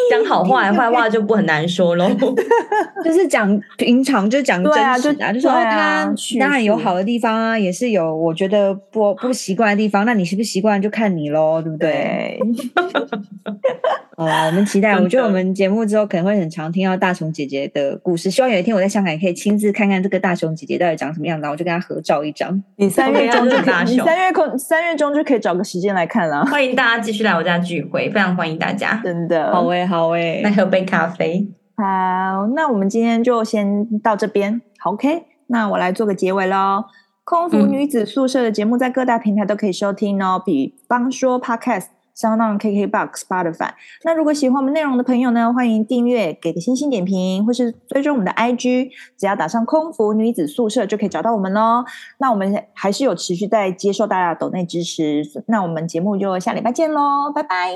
[0.09, 2.09] 讲好话，坏话就不很难说喽。
[3.05, 4.79] 就是讲平常，就讲真实
[5.21, 10.03] 啊，就说他当然有好的地方啊，也是有我觉得不不习惯的地方。
[10.07, 12.39] 那你习不习惯就看你喽，对不对？
[14.19, 14.99] 好啦，我们期待。
[14.99, 18.29] 我觉得我们节目之后可能会很常听到大熊姐姐的故事。
[18.29, 22.61] 希望有一天我在香港也可以亲自看看这个大熊姐姐到底长什么样子，然后我就跟她合照一张。
[22.75, 26.43] 你三月中就可以，你三月空三月中就可以找个时间来看了。
[26.47, 29.53] 欢迎大家继续来我家聚会，非常欢迎大家，真的。
[29.53, 31.47] 好诶，好诶，来喝杯咖啡。
[31.77, 34.59] 好，那我们今天就先到这边。
[34.79, 36.83] 好，OK，那我来做个结尾喽。
[37.23, 41.85] 空服女子宿舍的节目在各大平台都可以收听哦，比方说 Podcast、
[42.19, 43.69] SoundOn、KKBox、Spotify。
[44.03, 51.85] 那如果喜欢我们内容的朋友呢，欢迎订阅、给个星星点评，或是追踪我们的 IG，只要打上“空服女子宿舍”就可以找到我们喽。
[52.17, 55.23] 那我们还是有持续在接受大家的抖内支持。
[55.47, 57.73] 那我们节目就下礼拜见喽，拜拜。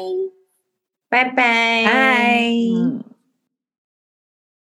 [1.09, 3.12] 拜拜，拜。